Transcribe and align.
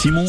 Simon. 0.00 0.26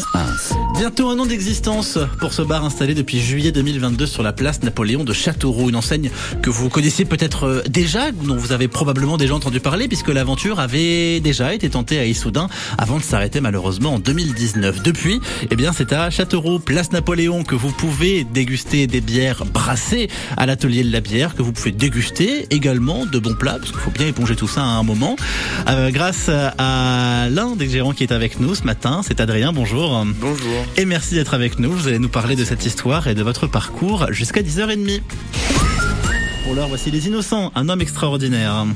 Bientôt 0.78 1.10
un 1.10 1.18
an 1.18 1.26
d'existence 1.26 1.98
pour 2.20 2.32
ce 2.32 2.42
bar 2.42 2.64
installé 2.64 2.94
depuis 2.94 3.18
juillet 3.18 3.50
2022 3.50 4.06
sur 4.06 4.22
la 4.22 4.32
place 4.32 4.62
Napoléon 4.62 5.02
de 5.02 5.12
Châteauroux, 5.12 5.68
une 5.68 5.76
enseigne 5.76 6.10
que 6.42 6.50
vous 6.50 6.68
connaissez 6.68 7.04
peut-être 7.04 7.44
euh, 7.44 7.62
déjà, 7.68 8.12
dont 8.12 8.36
vous 8.36 8.52
avez 8.52 8.68
probablement 8.68 9.16
déjà 9.16 9.34
entendu 9.34 9.58
parler, 9.58 9.88
puisque 9.88 10.10
l'aventure 10.10 10.60
avait 10.60 11.18
déjà 11.18 11.54
été 11.54 11.70
tentée 11.70 11.98
à 11.98 12.04
Issoudun 12.04 12.48
avant 12.78 12.98
de 12.98 13.02
s'arrêter 13.02 13.40
malheureusement 13.40 13.94
en 13.94 13.98
2019. 13.98 14.82
Depuis, 14.82 15.20
eh 15.50 15.56
bien, 15.56 15.72
c'est 15.72 15.92
à 15.92 16.10
Châteauroux, 16.10 16.60
place 16.60 16.92
Napoléon, 16.92 17.42
que 17.42 17.56
vous 17.56 17.72
pouvez 17.72 18.22
déguster 18.22 18.86
des 18.86 19.00
bières 19.00 19.44
brassées 19.44 20.08
à 20.36 20.46
l'atelier 20.46 20.84
de 20.84 20.92
la 20.92 21.00
bière, 21.00 21.34
que 21.34 21.42
vous 21.42 21.52
pouvez 21.52 21.72
déguster 21.72 22.46
également 22.50 23.06
de 23.06 23.18
bons 23.18 23.34
plats, 23.34 23.58
parce 23.58 23.72
qu'il 23.72 23.80
faut 23.80 23.90
bien 23.90 24.06
éponger 24.06 24.36
tout 24.36 24.48
ça 24.48 24.62
à 24.62 24.66
un 24.66 24.84
moment. 24.84 25.16
Euh, 25.68 25.90
grâce 25.90 26.28
à 26.28 27.28
l'un 27.28 27.56
des 27.56 27.68
gérants 27.68 27.92
qui 27.92 28.04
est 28.04 28.12
avec 28.12 28.38
nous 28.38 28.51
ce 28.54 28.64
matin, 28.64 29.00
c'est 29.02 29.20
Adrien. 29.20 29.52
Bonjour. 29.52 30.04
Bonjour. 30.20 30.64
Et 30.76 30.84
merci 30.84 31.14
d'être 31.14 31.34
avec 31.34 31.58
nous. 31.58 31.72
Vous 31.72 31.88
allez 31.88 31.98
nous 31.98 32.08
parler 32.08 32.36
de 32.36 32.44
cette 32.44 32.66
histoire 32.66 33.06
et 33.06 33.14
de 33.14 33.22
votre 33.22 33.46
parcours 33.46 34.12
jusqu'à 34.12 34.42
10h30. 34.42 35.00
Pour 36.44 36.54
l'heure, 36.54 36.68
voici 36.68 36.90
Les 36.90 37.06
Innocents, 37.06 37.52
un 37.54 37.68
homme 37.68 37.80
extraordinaire. 37.80 38.66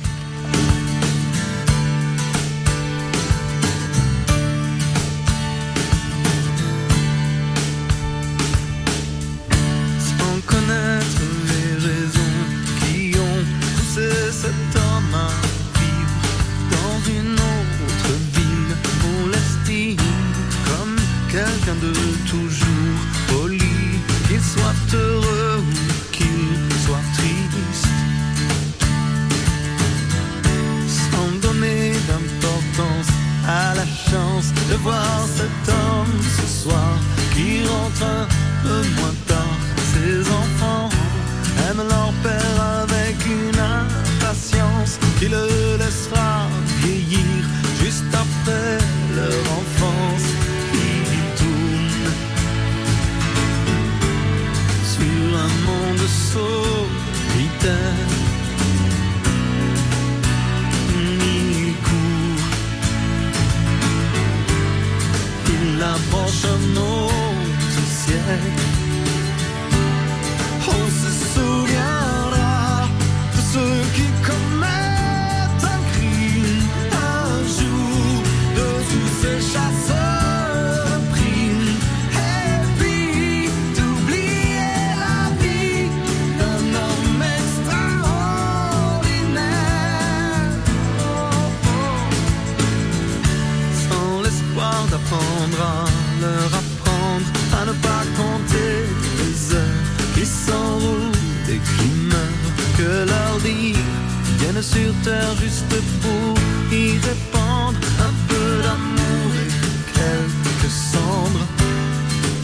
Viennent 104.47 104.63
sur 104.63 104.93
terre 105.03 105.35
juste 105.41 105.75
pour 106.03 106.35
y 106.73 106.93
répandre 106.99 107.79
un 108.01 108.15
peu 108.29 108.63
d'amour 108.63 109.31
et 109.43 109.51
quelques 109.93 110.73
cendres. 110.93 111.47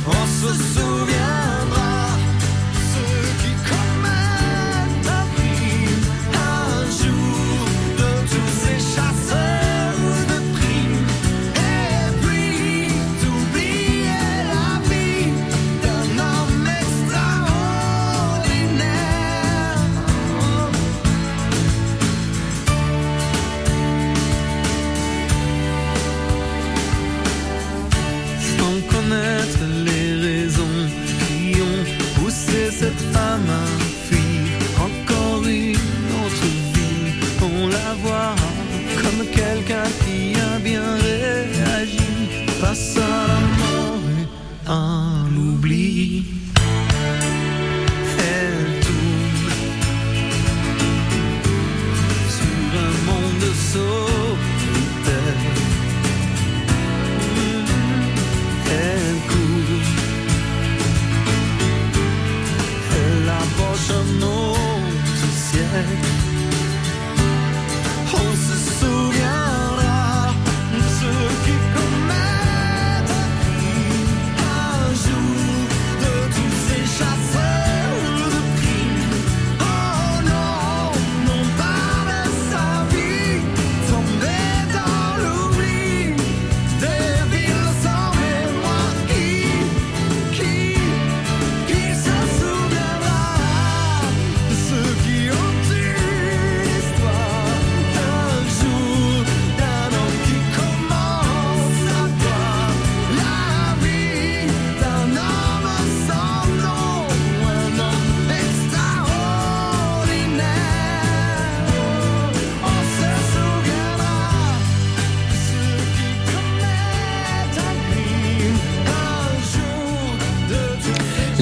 On 0.07 0.27
se 0.41 0.53
souviendra 0.75 1.12
à 42.73 42.75
la 42.75 43.41
mort 43.59 44.01
à 44.67 45.29
l'oubli. 45.35 46.42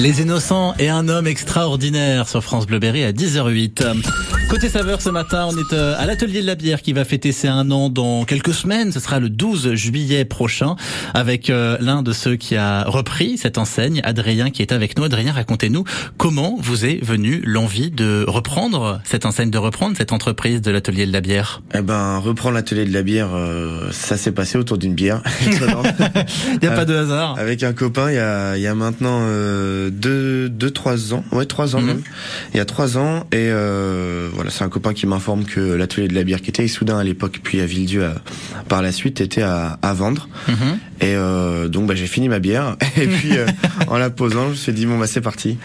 Les 0.01 0.19
Innocents 0.19 0.73
et 0.79 0.89
un 0.89 1.07
homme 1.09 1.27
extraordinaire 1.27 2.27
sur 2.27 2.43
France 2.43 2.65
Bleu 2.65 2.79
Berry 2.79 3.03
à 3.03 3.11
10h08. 3.11 4.40
Côté 4.51 4.67
saveur 4.67 5.01
ce 5.01 5.09
matin, 5.09 5.47
on 5.49 5.57
est 5.57 5.71
euh, 5.71 5.95
à 5.97 6.05
l'atelier 6.05 6.41
de 6.41 6.45
la 6.45 6.55
bière 6.55 6.81
qui 6.81 6.91
va 6.91 7.05
fêter 7.05 7.31
ses 7.31 7.47
un 7.47 7.71
an 7.71 7.87
dans 7.87 8.25
quelques 8.25 8.53
semaines. 8.53 8.91
Ce 8.91 8.99
sera 8.99 9.21
le 9.21 9.29
12 9.29 9.75
juillet 9.75 10.25
prochain 10.25 10.75
avec 11.13 11.49
euh, 11.49 11.77
l'un 11.79 12.03
de 12.03 12.11
ceux 12.11 12.35
qui 12.35 12.57
a 12.57 12.83
repris 12.83 13.37
cette 13.37 13.57
enseigne, 13.57 14.01
Adrien, 14.03 14.49
qui 14.49 14.61
est 14.61 14.73
avec 14.73 14.97
nous. 14.97 15.05
Adrien, 15.05 15.31
racontez-nous 15.31 15.85
comment 16.17 16.57
vous 16.59 16.83
est 16.83 16.99
venue 17.01 17.41
l'envie 17.45 17.91
de 17.91 18.25
reprendre 18.27 18.99
cette 19.05 19.25
enseigne, 19.25 19.51
de 19.51 19.57
reprendre 19.57 19.95
cette 19.95 20.11
entreprise 20.11 20.61
de 20.61 20.69
l'atelier 20.69 21.05
de 21.05 21.13
la 21.13 21.21
bière? 21.21 21.61
Eh 21.73 21.81
ben, 21.81 22.17
reprendre 22.17 22.55
l'atelier 22.55 22.83
de 22.83 22.93
la 22.93 23.03
bière, 23.03 23.29
euh, 23.33 23.87
ça 23.91 24.17
s'est 24.17 24.33
passé 24.33 24.57
autour 24.57 24.77
d'une 24.77 24.95
bière. 24.95 25.21
il 25.45 26.59
n'y 26.61 26.67
a 26.67 26.71
pas 26.71 26.83
de 26.83 26.93
hasard. 26.93 27.39
Avec 27.39 27.63
un 27.63 27.71
copain, 27.71 28.11
il 28.11 28.15
y 28.15 28.19
a, 28.19 28.57
il 28.57 28.63
y 28.63 28.67
a 28.67 28.75
maintenant 28.75 29.19
euh, 29.21 29.89
deux, 29.89 30.49
deux, 30.49 30.71
trois 30.71 31.13
ans, 31.13 31.23
ouais, 31.31 31.45
trois 31.45 31.73
ans 31.77 31.79
Mhm. 31.79 31.87
même. 31.87 32.01
Il 32.53 32.57
y 32.57 32.59
a 32.59 32.65
trois 32.65 32.97
ans, 32.97 33.21
et 33.31 33.47
euh, 33.49 34.27
voilà, 34.41 34.49
c'est 34.49 34.63
un 34.63 34.69
copain 34.69 34.93
qui 34.95 35.05
m'informe 35.05 35.45
que 35.45 35.59
l'atelier 35.59 36.07
de 36.07 36.15
la 36.15 36.23
bière, 36.23 36.41
qui 36.41 36.49
était 36.49 36.65
Issoudun 36.65 36.97
à 36.97 37.03
l'époque, 37.03 37.39
puis 37.43 37.61
à 37.61 37.65
Villedieu 37.67 38.05
à- 38.05 38.15
par 38.67 38.81
la 38.81 38.91
suite, 38.91 39.21
était 39.21 39.43
à, 39.43 39.77
à 39.83 39.93
vendre. 39.93 40.27
Mhm. 40.47 40.79
Et 41.01 41.15
euh, 41.15 41.67
donc 41.67 41.87
bah, 41.87 41.93
j'ai 41.95 42.07
fini 42.07 42.27
ma 42.27 42.39
bière 42.39 42.75
et 42.97 43.05
puis 43.07 43.37
euh, 43.37 43.45
en 43.87 43.97
la 43.99 44.09
posant, 44.09 44.45
je 44.45 44.49
me 44.49 44.55
suis 44.55 44.71
dit 44.73 44.85
bon 44.87 44.97
bah 44.97 45.05
c'est 45.07 45.21
parti, 45.21 45.57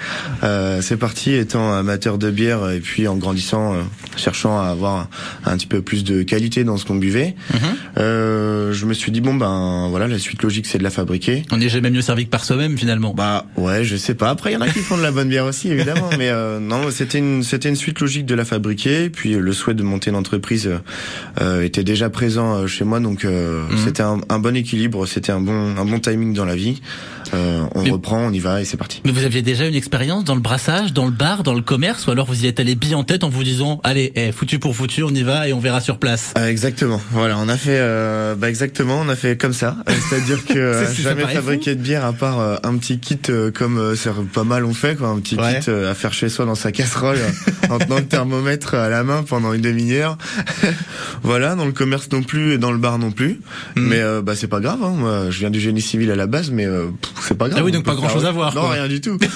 Euh, 0.43 0.81
c'est 0.83 0.97
parti. 0.99 1.33
Étant 1.33 1.73
amateur 1.73 2.19
de 2.19 2.31
bière 2.31 2.71
et 2.71 2.81
puis 2.81 3.09
en 3.09 3.17
grandissant, 3.17 3.75
euh, 3.75 3.81
cherchant 4.17 4.59
à 4.61 4.67
avoir 4.67 5.09
un, 5.47 5.53
un 5.53 5.57
petit 5.57 5.67
peu 5.67 5.81
plus 5.83 6.05
de 6.05 6.23
qualité 6.23 6.65
dans 6.65 6.77
ce 6.77 6.85
qu'on 6.85 6.95
buvait, 6.97 7.35
euh, 7.99 8.73
je 8.73 8.87
me 8.87 8.95
suis 8.95 9.13
dit 9.13 9.21
bon 9.21 9.35
ben 9.35 9.89
voilà 9.91 10.07
la 10.09 10.19
suite 10.19 10.43
logique 10.43 10.67
c'est 10.67 10.79
de 10.79 10.83
la 10.83 10.91
fabriquer. 10.91 11.43
On 11.51 11.57
n'est 11.59 11.69
jamais 11.69 11.91
mieux 11.91 12.03
servi 12.03 12.25
que 12.27 12.31
par 12.31 12.45
soi-même 12.45 12.77
finalement. 12.77 13.15
Bah 13.15 13.47
ouais, 13.57 13.85
je 13.85 13.97
sais 13.97 14.15
pas. 14.15 14.31
Après, 14.31 14.51
il 14.51 14.55
y 14.55 14.57
en 14.57 14.61
a 14.61 14.69
qui 14.69 14.81
font 14.81 14.97
de 14.97 15.03
la 15.03 15.13
bonne 15.13 15.29
bière 15.29 15.45
aussi, 15.47 15.71
évidemment. 15.71 16.11
Mais 16.19 16.29
euh, 16.31 16.59
non, 16.61 16.91
c'était 16.91 17.19
une 17.19 17.43
c'était 17.43 17.69
une 17.69 17.77
suite 17.77 18.01
logique 18.01 18.27
de 18.27 18.35
la 18.35 18.45
fabriquer. 18.45 18.66
Puis 18.75 19.35
euh, 19.35 19.41
le 19.41 19.53
souhait 19.53 19.75
de 19.75 19.83
monter 19.83 20.11
une 20.11 20.17
entreprise 20.17 20.67
euh, 20.67 20.79
euh, 21.41 21.63
était 21.63 21.85
déjà 21.85 22.11
présent 22.11 22.67
chez 22.67 22.85
moi, 22.85 23.01
donc 23.01 23.25
euh, 23.25 23.65
Mhm. 23.71 23.79
c'était 23.85 24.03
un, 24.03 24.21
un 24.29 24.39
bon 24.39 24.55
équilibre, 24.57 25.07
c'était 25.07 25.33
un 25.33 25.41
bon 25.41 25.77
un 25.77 25.85
bon 25.85 25.99
timing 25.99 26.33
dans 26.35 26.45
la 26.45 26.57
vie. 26.57 26.81
Euh, 27.35 27.65
on 27.75 27.83
Mais- 27.83 27.91
reprend, 27.91 28.19
on 28.19 28.33
y 28.33 28.39
va 28.39 28.61
et 28.61 28.65
c'est 28.65 28.77
parti. 28.77 29.01
Mais 29.05 29.11
vous 29.11 29.25
aviez 29.25 29.43
déjà 29.43 29.67
une 29.67 29.75
expérience 29.75 30.23
dans 30.23 30.37
le 30.37 30.41
brassage, 30.41 30.93
dans 30.93 31.07
le 31.07 31.11
bar, 31.11 31.43
dans 31.43 31.55
le 31.55 31.61
commerce, 31.63 32.07
ou 32.07 32.13
alors 32.13 32.27
vous 32.27 32.45
y 32.45 32.47
êtes 32.47 32.61
allé 32.61 32.77
bien 32.77 32.97
en 32.99 33.03
tête 33.05 33.25
en 33.25 33.29
vous 33.29 33.43
disant, 33.43 33.81
allez, 33.83 34.13
eh, 34.15 34.31
foutu 34.31 34.61
pour 34.61 34.77
foutu, 34.77 35.03
on 35.03 35.11
y 35.11 35.23
va 35.25 35.49
et 35.49 35.53
on 35.53 35.59
verra 35.59 35.81
sur 35.81 35.99
place. 35.99 36.33
Euh, 36.39 36.49
exactement. 36.49 37.01
Voilà, 37.11 37.37
on 37.39 37.49
a 37.49 37.57
fait 37.57 37.81
bah 38.39 38.49
exactement, 38.49 39.01
on 39.05 39.09
a 39.09 39.17
fait 39.17 39.37
comme 39.37 39.53
ça. 39.53 39.77
C'est-à-dire 40.09 40.45
que 40.47 40.85
C'est- 40.95 41.03
jamais 41.03 41.27
fabriqué 41.27 41.75
de 41.75 41.81
bière 41.83 42.05
à 42.05 42.13
part 42.13 42.61
un 42.65 42.77
petit 42.77 42.99
kit 43.01 43.19
comme 43.55 43.95
c'est 43.97 44.11
pas 44.33 44.45
mal 44.45 44.65
on 44.65 44.73
fait 44.75 44.97
quoi, 44.97 45.09
un 45.09 45.19
petit 45.19 45.35
Ouais. 45.37 45.59
kit 45.61 45.71
à 45.71 45.95
faire 45.95 46.13
chez 46.13 46.29
soi 46.29 46.45
dans 46.45 46.55
sa 46.55 46.71
casserole 46.73 47.19
en 47.71 47.79
tenant 47.79 47.97
le 47.97 48.05
thermomètre 48.05 48.56
à 48.65 48.89
la 48.89 49.03
main 49.05 49.23
pendant 49.23 49.53
une 49.53 49.61
demi-heure. 49.63 50.19
voilà, 51.23 51.55
dans 51.55 51.65
le 51.65 51.73
commerce 51.73 52.09
non 52.13 52.23
plus 52.23 52.53
et 52.53 52.59
dans 52.59 52.73
le 52.73 52.79
bar 52.79 52.99
non 52.99 53.11
plus. 53.11 53.41
Mhm. 53.77 53.87
Mais 53.89 54.01
euh, 54.01 54.23
bah 54.23 54.35
c'est 54.37 54.47
pas 54.49 54.61
grave. 54.61 54.79
Hein. 54.83 54.95
Moi, 54.97 55.27
je 55.31 55.39
viens 55.39 55.51
du 55.51 55.61
génie 55.61 55.81
civil 55.81 56.11
à 56.11 56.17
la 56.17 56.27
base, 56.27 56.51
mais 56.51 56.67
euh, 56.67 56.87
c'est 57.23 57.37
pas 57.37 57.49
grave. 57.49 57.61
Ah 57.61 57.65
oui, 57.65 57.71
On 57.73 57.77
donc 57.77 57.85
pas 57.85 57.95
grand-chose 57.95 58.23
faire- 58.23 58.31
à 58.31 58.33
voir, 58.33 58.55
Non, 58.55 58.63
quoi. 58.63 58.71
rien 58.73 58.89
du 58.89 59.01
tout. 59.01 59.19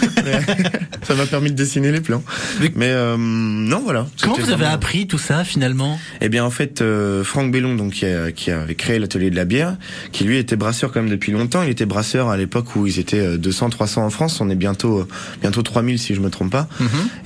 Ça 1.03 1.15
m'a 1.15 1.27
permis 1.27 1.51
de 1.51 1.57
dessiner 1.57 1.93
les 1.93 2.01
plans. 2.01 2.23
Mais- 2.61 2.73
Mais 2.77 2.89
euh, 2.91 3.17
non, 3.19 3.81
voilà. 3.85 4.07
Comment 4.23 4.35
vous 4.37 4.43
avez 4.43 4.53
vraiment- 4.57 4.73
appris 4.75 5.07
tout 5.07 5.19
ça 5.19 5.45
finalement? 5.45 5.99
Eh 6.21 6.29
bien, 6.29 6.45
en 6.45 6.51
fait, 6.51 6.81
euh, 6.83 7.25
Franck 7.25 7.51
Bellon, 7.53 7.75
donc 7.75 7.93
qui, 7.95 8.07
a- 8.07 8.33
qui 8.33 8.51
avait 8.51 8.75
créé 8.75 8.99
l'atelier 8.99 9.31
de 9.31 9.37
la 9.37 9.45
bière, 9.45 9.77
qui 10.13 10.25
lui 10.25 10.37
était 10.39 10.57
brasseur 10.57 10.93
quand 10.93 11.01
même 11.01 11.11
depuis 11.11 11.33
longtemps. 11.33 11.63
Il 11.63 11.71
était 11.71 11.87
brasseur 11.87 12.29
à 12.29 12.37
l'époque 12.37 12.77
où 12.77 12.87
ils 12.87 12.99
étaient 12.99 13.19
euh, 13.21 13.37
200, 13.39 13.71
300 13.71 14.05
en 14.05 14.11
France. 14.11 14.41
On 14.41 14.51
est 14.51 14.55
bientôt, 14.55 15.01
euh, 15.01 15.09
bientôt 15.41 15.63
3000 15.63 15.99
si 15.99 16.15
je 16.15 16.21
me 16.21 16.31
trompe 16.31 16.51
pas. 16.51 16.69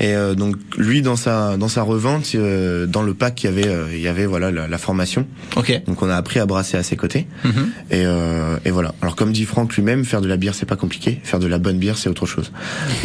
Et 0.00 0.14
euh, 0.14 0.34
donc 0.34 0.56
lui, 0.76 1.02
dans 1.02 1.16
sa, 1.16 1.56
dans 1.56 1.68
sa 1.68 1.82
revente, 1.84 2.32
euh, 2.34 2.86
dans 2.86 3.02
le 3.02 3.14
pack, 3.14 3.42
il 3.42 3.46
y 3.46 3.48
avait, 3.48 3.66
euh, 3.68 3.86
il 3.92 4.00
y 4.00 4.08
avait 4.08 4.26
voilà 4.26 4.50
la, 4.50 4.66
la 4.68 4.78
formation. 4.78 5.26
Ok. 5.56 5.82
Donc 5.86 6.02
on 6.02 6.08
a 6.08 6.16
appris 6.16 6.40
à 6.40 6.46
brasser 6.46 6.76
à 6.76 6.82
ses 6.82 6.96
côtés. 6.96 7.26
Mhm. 7.44 7.52
Et, 7.90 8.02
euh, 8.06 8.56
et 8.64 8.70
voilà. 8.70 8.94
Alors 9.02 9.16
comme 9.16 9.32
dit 9.32 9.44
Franck 9.44 9.74
lui-même, 9.76 10.04
faire 10.04 10.20
de 10.20 10.28
la 10.28 10.36
bière 10.36 10.54
c'est 10.54 10.66
pas 10.66 10.76
compliqué. 10.76 11.20
Faire 11.22 11.38
de 11.38 11.46
la 11.46 11.58
bonne 11.58 11.78
bière 11.78 11.96
c'est 11.98 12.08
autre 12.08 12.26
chose. 12.26 12.52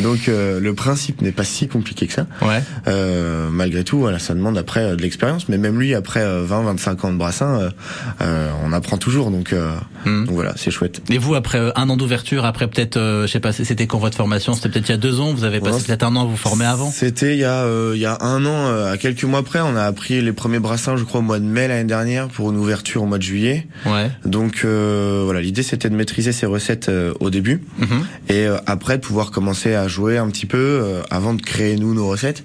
Donc 0.02 0.28
le 0.28 0.72
principe 0.74 1.22
n'est 1.22 1.32
pas 1.32 1.44
si 1.44 1.68
compliqué 1.68 2.08
que 2.08 2.14
ça. 2.14 2.26
Ouais. 2.42 2.62
Malgré 3.52 3.84
tout, 3.84 4.00
voilà, 4.00 4.20
ça 4.20 4.34
demande 4.34 4.58
après 4.58 4.96
de 4.96 5.02
l'expérience. 5.02 5.50
Mais 5.50 5.58
même 5.58 5.80
lui, 5.80 5.94
après 5.94 6.22
20-25 6.24 7.06
ans 7.06 7.12
de 7.12 7.18
brassin, 7.18 7.70
on 8.20 8.74
apprend 8.74 8.98
toujours. 8.98 9.32
Donc, 9.32 9.54
Mhm. 10.06 10.26
donc 10.26 10.36
voilà, 10.36 10.54
c'est 10.56 10.72
chouette. 10.72 11.02
Et 11.10 11.18
vous, 11.18 11.36
après 11.36 11.72
un 11.76 11.90
an 11.90 11.98
d'ouverture, 11.98 12.46
après 12.46 12.68
peut-être, 12.68 12.98
je 12.98 13.28
sais 13.28 13.40
pas, 13.42 13.52
c'était 13.52 13.88
quand 13.88 14.00
votre 14.00 14.16
formation? 14.18 14.54
C'était 14.54 14.70
peut-être 14.70 14.90
il 14.90 14.92
y 14.94 14.96
a 14.96 14.98
deux 14.98 15.20
ans. 15.20 15.34
Vous 15.34 15.44
avez 15.44 15.60
passé 15.60 15.78
Ouais, 15.78 15.84
peut-être 15.88 16.04
un 16.04 16.16
an 16.16 16.22
à 16.22 16.26
vous 16.26 16.38
former 16.38 16.66
avant? 16.66 16.90
C'était 16.92 17.34
il 17.34 17.40
y 17.40 17.46
a 17.46 17.66
il 17.94 18.00
y 18.00 18.06
a 18.06 18.18
un 18.22 18.46
an, 18.46 18.59
euh, 18.68 18.92
à 18.94 18.98
quelques 18.98 19.24
mois 19.24 19.44
près, 19.44 19.60
on 19.62 19.76
a 19.76 19.84
appris 19.84 20.22
les 20.22 20.32
premiers 20.34 20.60
brassins, 20.60 20.96
je 20.98 21.04
crois 21.04 21.20
au 21.20 21.24
mois 21.24 21.40
de 21.40 21.46
mai 21.46 21.68
l'année 21.68 21.84
dernière 21.88 22.28
pour 22.28 22.52
une 22.52 22.58
ouverture 22.58 23.04
au 23.04 23.06
mois 23.06 23.18
de 23.18 23.24
juillet. 23.24 23.68
Ouais. 23.86 24.10
Donc 24.26 24.62
euh, 24.66 25.22
voilà, 25.26 25.42
l'idée 25.42 25.64
c'était 25.64 25.90
de 25.90 25.96
maîtriser 25.96 26.32
ces 26.32 26.46
recettes 26.46 26.90
euh, 26.90 27.14
au 27.20 27.30
début 27.30 27.62
Mhm. 27.80 28.06
et 28.30 28.46
euh, 28.48 28.58
après 28.66 28.98
de 28.98 29.02
pouvoir 29.04 29.32
commencer 29.32 29.74
à 29.76 29.88
jouer 29.88 30.18
un 30.18 30.30
petit 30.30 30.46
peu 30.46 30.58
euh, 30.58 31.02
avant 31.10 31.34
de 31.34 31.42
créer 31.42 31.76
nous 31.78 31.94
nos 31.94 32.08
recettes. 32.08 32.44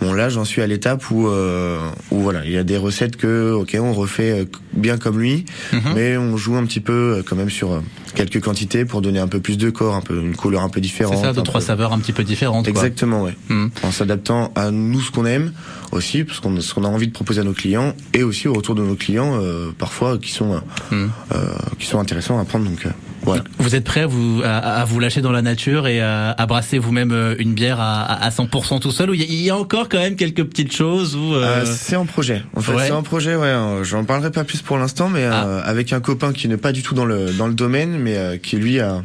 Bon 0.00 0.12
là, 0.12 0.28
j'en 0.28 0.44
suis 0.44 0.62
à 0.62 0.66
l'étape 0.66 1.10
où 1.10 1.26
euh, 1.28 1.78
où 2.10 2.20
voilà, 2.20 2.44
il 2.44 2.52
y 2.52 2.58
a 2.58 2.64
des 2.64 2.76
recettes 2.76 3.16
que 3.16 3.52
OK, 3.52 3.76
on 3.80 3.92
refait 3.92 4.46
bien 4.72 4.96
comme 4.98 5.18
lui, 5.18 5.44
Mhm. 5.72 5.80
mais 5.94 6.16
on 6.16 6.36
joue 6.36 6.56
un 6.56 6.64
petit 6.66 6.80
peu 6.80 7.16
euh, 7.18 7.22
quand 7.26 7.36
même 7.36 7.50
sur 7.50 7.72
euh, 7.72 7.80
quelques 8.16 8.40
quantités 8.42 8.84
pour 8.84 9.00
donner 9.02 9.20
un 9.20 9.28
peu 9.28 9.38
plus 9.38 9.56
de 9.58 9.70
corps, 9.70 9.94
un 9.94 10.00
peu 10.00 10.18
une 10.20 10.34
couleur 10.34 10.62
un 10.62 10.68
peu 10.68 10.80
différente. 10.80 11.14
C'est 11.18 11.22
ça, 11.22 11.32
deux 11.32 11.42
trois 11.42 11.60
peu- 11.60 11.66
saveurs 11.66 11.92
un 11.92 11.98
petit 12.00 12.12
peu 12.12 12.24
différentes. 12.24 12.64
quoi. 12.64 12.70
Exactement, 12.70 13.22
ouais. 13.22 13.36
Mhm. 13.48 13.70
En 13.84 13.92
s'adaptant 13.92 14.50
à 14.56 14.70
nous 14.72 15.00
ce 15.00 15.12
qu'on 15.12 15.26
aime 15.26 15.52
aussi, 15.92 16.24
parce 16.24 16.40
qu'on 16.40 16.60
ce 16.60 16.74
qu'on 16.74 16.82
a 16.84 16.88
envie 16.88 17.06
de 17.06 17.12
proposer 17.12 17.42
à 17.42 17.44
nos 17.44 17.52
clients 17.52 17.94
et 18.14 18.24
aussi 18.24 18.48
au 18.48 18.54
retour 18.54 18.74
de 18.74 18.82
nos 18.82 18.96
clients 18.96 19.38
euh, 19.40 19.70
parfois 19.78 20.18
qui 20.18 20.32
sont 20.32 20.54
euh, 20.54 20.58
Mhm. 20.90 21.10
euh, 21.34 21.46
qui 21.78 21.86
sont 21.86 22.00
intéressants 22.00 22.38
à 22.40 22.44
prendre. 22.44 22.64
Donc 22.64 22.86
euh, 22.86 22.90
voilà. 23.26 23.44
Vous 23.58 23.74
êtes 23.74 23.84
prêt 23.84 24.00
à 24.02 24.06
vous 24.06 24.40
à, 24.44 24.56
à 24.56 24.84
vous 24.84 24.98
lâcher 25.00 25.20
dans 25.20 25.32
la 25.32 25.42
nature 25.42 25.86
et 25.86 26.00
à, 26.00 26.30
à 26.30 26.46
brasser 26.46 26.78
vous-même 26.78 27.12
euh, 27.12 27.34
une 27.38 27.52
bière 27.52 27.80
à, 27.80 28.02
à 28.02 28.26
à 28.26 28.30
100% 28.30 28.80
tout 28.80 28.90
seul 28.90 29.10
ou 29.10 29.14
il 29.14 29.22
y, 29.34 29.50
a- 29.50 29.56
encore 29.56 29.88
quand 29.88 29.98
même 29.98 30.16
quelques 30.16 30.44
petites 30.44 30.72
choses 30.74 31.14
où 31.16 31.34
euh, 31.34 31.44
Euh, 31.44 31.64
c'est 31.66 31.96
en 31.96 32.06
projet. 32.06 32.42
En 32.54 32.60
fait, 32.60 32.72
ouais. 32.72 32.86
c'est 32.86 32.92
en 32.92 33.02
projet. 33.02 33.36
Ouais, 33.36 33.52
j'en 33.82 34.04
parlerai 34.04 34.30
pas 34.30 34.44
plus 34.44 34.62
pour 34.62 34.78
l'instant, 34.78 35.08
mais 35.08 35.24
Ah. 35.24 35.44
euh, 35.46 35.60
avec 35.64 35.92
un 35.92 36.00
copain 36.00 36.32
qui 36.32 36.48
n'est 36.48 36.56
pas 36.56 36.72
du 36.72 36.82
tout 36.82 36.94
dans 36.94 37.04
le 37.04 37.32
dans 37.32 37.46
le 37.48 37.54
domaine, 37.54 37.98
mais 37.98 38.40
qui 38.42 38.56
lui 38.56 38.80
a 38.80 39.02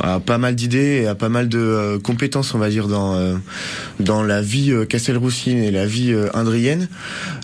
a 0.00 0.20
pas 0.20 0.38
mal 0.38 0.54
d'idées 0.54 1.02
et 1.02 1.06
a 1.06 1.14
pas 1.14 1.28
mal 1.28 1.48
de 1.48 1.58
euh, 1.58 1.98
compétences, 1.98 2.54
on 2.54 2.58
va 2.58 2.68
dire, 2.68 2.88
dans 2.88 3.14
euh, 3.14 3.34
dans 4.00 4.22
la 4.22 4.40
vie 4.42 4.72
euh, 4.72 4.84
Castelroussine 4.84 5.58
et 5.58 5.70
la 5.70 5.86
vie 5.86 6.12
euh, 6.12 6.28
indrienne. 6.34 6.88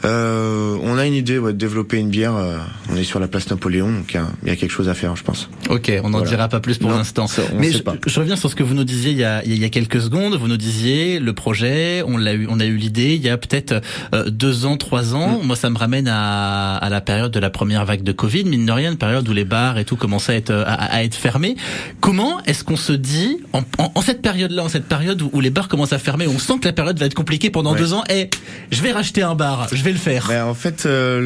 Euh, 0.04 0.76
on 0.82 0.98
a 0.98 1.06
une 1.06 1.14
idée 1.14 1.38
ouais, 1.38 1.52
de 1.52 1.58
développer 1.58 1.98
une 1.98 2.08
bière. 2.10 2.34
euh, 2.36 2.56
on 2.90 2.96
est 2.96 3.04
sur 3.04 3.20
la 3.20 3.28
place 3.28 3.48
Napoléon, 3.50 3.90
donc 3.92 4.14
il 4.14 4.20
y 4.46 4.50
y, 4.50 4.52
a 4.52 4.56
quelque 4.56 4.70
chose 4.72 4.88
à 4.88 4.94
faire, 4.94 5.14
je 5.16 5.22
pense. 5.22 5.48
Ok, 5.68 5.92
on 6.02 6.10
n'en 6.10 6.18
Voilà. 6.18 6.28
dira 6.30 6.48
pas 6.48 6.60
plus 6.60 6.78
pour 6.78 6.90
l'instant. 6.90 7.26
Mais 7.58 7.70
je, 7.72 8.18
reviens 8.20 8.36
sur 8.36 8.50
ce 8.50 8.56
que 8.56 8.62
vous 8.62 8.74
nous 8.74 8.84
disiez 8.84 9.10
il 9.12 9.18
y 9.18 9.24
a, 9.24 9.44
il 9.44 9.56
y 9.58 9.64
a 9.64 9.68
quelques 9.68 10.00
secondes. 10.00 10.34
Vous 10.34 10.48
nous 10.48 10.56
disiez 10.56 11.18
le 11.20 11.32
projet, 11.32 12.02
on 12.06 12.16
l'a 12.16 12.34
eu, 12.34 12.46
on 12.50 12.58
a 12.60 12.64
eu 12.64 12.76
l'idée 12.76 13.14
il 13.14 13.22
y 13.22 13.28
a 13.28 13.36
peut-être 13.38 13.80
euh, 14.14 14.28
deux 14.30 14.66
ans, 14.66 14.76
trois 14.76 15.14
ans. 15.14 15.38
Mm. 15.42 15.46
Moi, 15.46 15.56
ça 15.56 15.70
me 15.70 15.78
ramène 15.78 16.08
à, 16.08 16.76
à 16.76 16.88
la 16.88 17.00
période 17.00 17.30
de 17.32 17.38
la 17.40 17.50
première 17.50 17.84
vague 17.84 18.02
de 18.02 18.12
Covid, 18.12 18.44
mine 18.44 18.66
de 18.66 18.72
rien, 18.72 18.90
une 18.92 18.98
période 18.98 19.28
où 19.28 19.32
les 19.32 19.44
bars 19.44 19.78
et 19.78 19.84
tout 19.84 19.96
commençaient 19.96 20.32
à 20.32 20.36
être 20.36 20.50
à, 20.66 20.74
à 20.96 21.02
être 21.04 21.14
fermés. 21.14 21.56
Comment 22.00 22.39
est-ce 22.46 22.64
qu'on 22.64 22.76
se 22.76 22.92
dit 22.92 23.38
en, 23.52 23.60
en- 23.78 23.92
en 23.94 24.00
cette 24.02 24.22
période-là, 24.22 24.64
en 24.64 24.68
cette 24.68 24.86
période 24.86 25.20
où, 25.22 25.30
où 25.32 25.40
les 25.40 25.50
bars 25.50 25.68
commencent 25.68 25.92
à 25.92 25.98
fermer, 25.98 26.26
où 26.26 26.32
on 26.32 26.38
sent 26.38 26.54
que 26.60 26.66
la 26.66 26.72
période 26.72 26.98
va 26.98 27.06
être 27.06 27.14
compliquée 27.14 27.50
pendant 27.50 27.72
Ouais. 27.72 27.78
deux 27.78 27.92
ans, 27.92 28.04
et 28.10 28.28
je 28.70 28.82
vais 28.82 28.92
racheter 28.92 29.22
un 29.22 29.34
bar, 29.34 29.68
je 29.72 29.82
vais 29.82 29.92
le 29.92 29.98
faire. 29.98 30.26
Ben, 30.28 30.44
en 30.44 30.54
fait, 30.54 30.86
euh, 30.86 31.20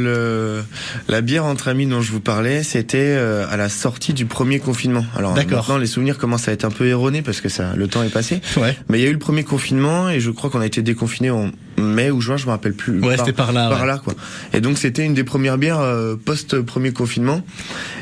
le, 0.58 0.64
la 1.12 1.20
bière 1.20 1.44
entre 1.44 1.68
amis 1.68 1.86
dont 1.86 2.00
je 2.00 2.12
vous 2.12 2.20
parlais, 2.20 2.62
c'était 2.62 2.98
euh, 2.98 3.46
à 3.50 3.56
la 3.56 3.68
sortie 3.68 4.12
du 4.12 4.26
premier 4.26 4.58
confinement. 4.58 5.04
Alors 5.16 5.34
D'accord. 5.34 5.58
maintenant, 5.58 5.78
les 5.78 5.86
souvenirs 5.86 6.18
commencent 6.18 6.48
à 6.48 6.52
être 6.52 6.64
un 6.64 6.70
peu 6.70 6.86
erronés 6.86 7.22
parce 7.22 7.40
que 7.40 7.48
ça, 7.48 7.72
le 7.76 7.88
temps 7.88 8.02
est 8.02 8.08
passé. 8.12 8.40
Ouais, 8.56 8.76
Mais 8.88 8.98
il 8.98 9.04
y 9.04 9.06
a 9.06 9.10
eu 9.10 9.14
le 9.14 9.18
premier 9.18 9.44
confinement 9.44 10.08
et 10.10 10.20
je 10.20 10.30
crois 10.30 10.50
qu'on 10.50 10.60
a 10.60 10.66
été 10.66 10.82
déconfiné 10.82 11.30
en 11.30 11.50
mai 11.76 12.10
ou 12.10 12.20
juin, 12.20 12.36
je 12.36 12.46
me 12.46 12.50
rappelle 12.50 12.74
plus. 12.74 13.00
ouais, 13.00 13.16
c'était 13.16 13.32
par 13.32 13.52
là. 13.52 13.68
par 13.68 13.80
ouais. 13.80 13.86
là 13.86 13.98
quoi. 14.02 14.14
Et 14.52 14.60
donc 14.60 14.78
c'était 14.78 15.04
une 15.04 15.14
des 15.14 15.24
premières 15.24 15.58
bières 15.58 15.80
euh, 15.80 16.14
post 16.16 16.60
premier 16.60 16.92
confinement. 16.92 17.42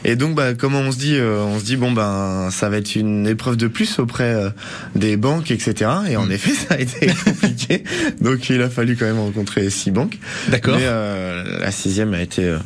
Et 0.04 0.14
donc 0.16 0.34
bah 0.34 0.52
comment 0.54 0.80
on 0.80 0.92
se 0.92 0.98
dit 0.98 1.16
on 1.20 1.58
se 1.58 1.64
dit 1.64 1.76
bon 1.76 1.90
ben 1.92 2.48
ça 2.50 2.68
va 2.68 2.76
être 2.76 2.94
une 2.96 3.01
épreuve 3.26 3.56
de 3.56 3.66
plus 3.66 3.98
auprès 3.98 4.34
euh, 4.34 4.50
des 4.94 5.16
banques 5.16 5.50
etc. 5.50 5.90
Et 6.08 6.16
en 6.16 6.26
Mm. 6.26 6.32
effet 6.32 6.50
ça 6.52 6.74
a 6.74 6.78
été 6.80 7.06
compliqué. 7.24 7.84
donc 8.20 8.48
il 8.50 8.62
a 8.62 8.68
fallu 8.70 8.96
quand 8.96 9.04
même 9.06 9.18
rencontrer 9.18 9.68
six 9.70 9.90
banques. 9.90 10.18
D'accord. 10.48 10.76
Mais 10.76 10.84
euh, 10.86 11.58
la 11.60 11.70
sixième 11.70 12.14
a 12.14 12.20
été 12.22 12.44
euh, 12.44 12.58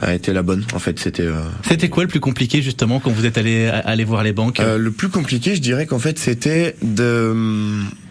a 0.00 0.14
été 0.14 0.32
la 0.32 0.42
bonne 0.42 0.64
en 0.74 0.78
fait 0.78 0.98
c'était 0.98 1.22
euh, 1.26 1.32
C'était 1.68 1.88
quoi 1.88 2.02
le 2.04 2.08
plus 2.08 2.20
compliqué 2.20 2.62
justement 2.62 3.00
quand 3.00 3.10
vous 3.10 3.26
êtes 3.26 3.38
allé 3.38 3.66
aller 3.66 4.04
voir 4.04 4.22
les 4.22 4.32
banques? 4.32 4.60
Euh, 4.60 4.78
le 4.78 4.90
plus 4.90 5.08
compliqué 5.08 5.54
je 5.54 5.60
dirais 5.60 5.86
qu'en 5.86 5.98
fait 5.98 6.18
c'était 6.18 6.76
de 6.82 7.34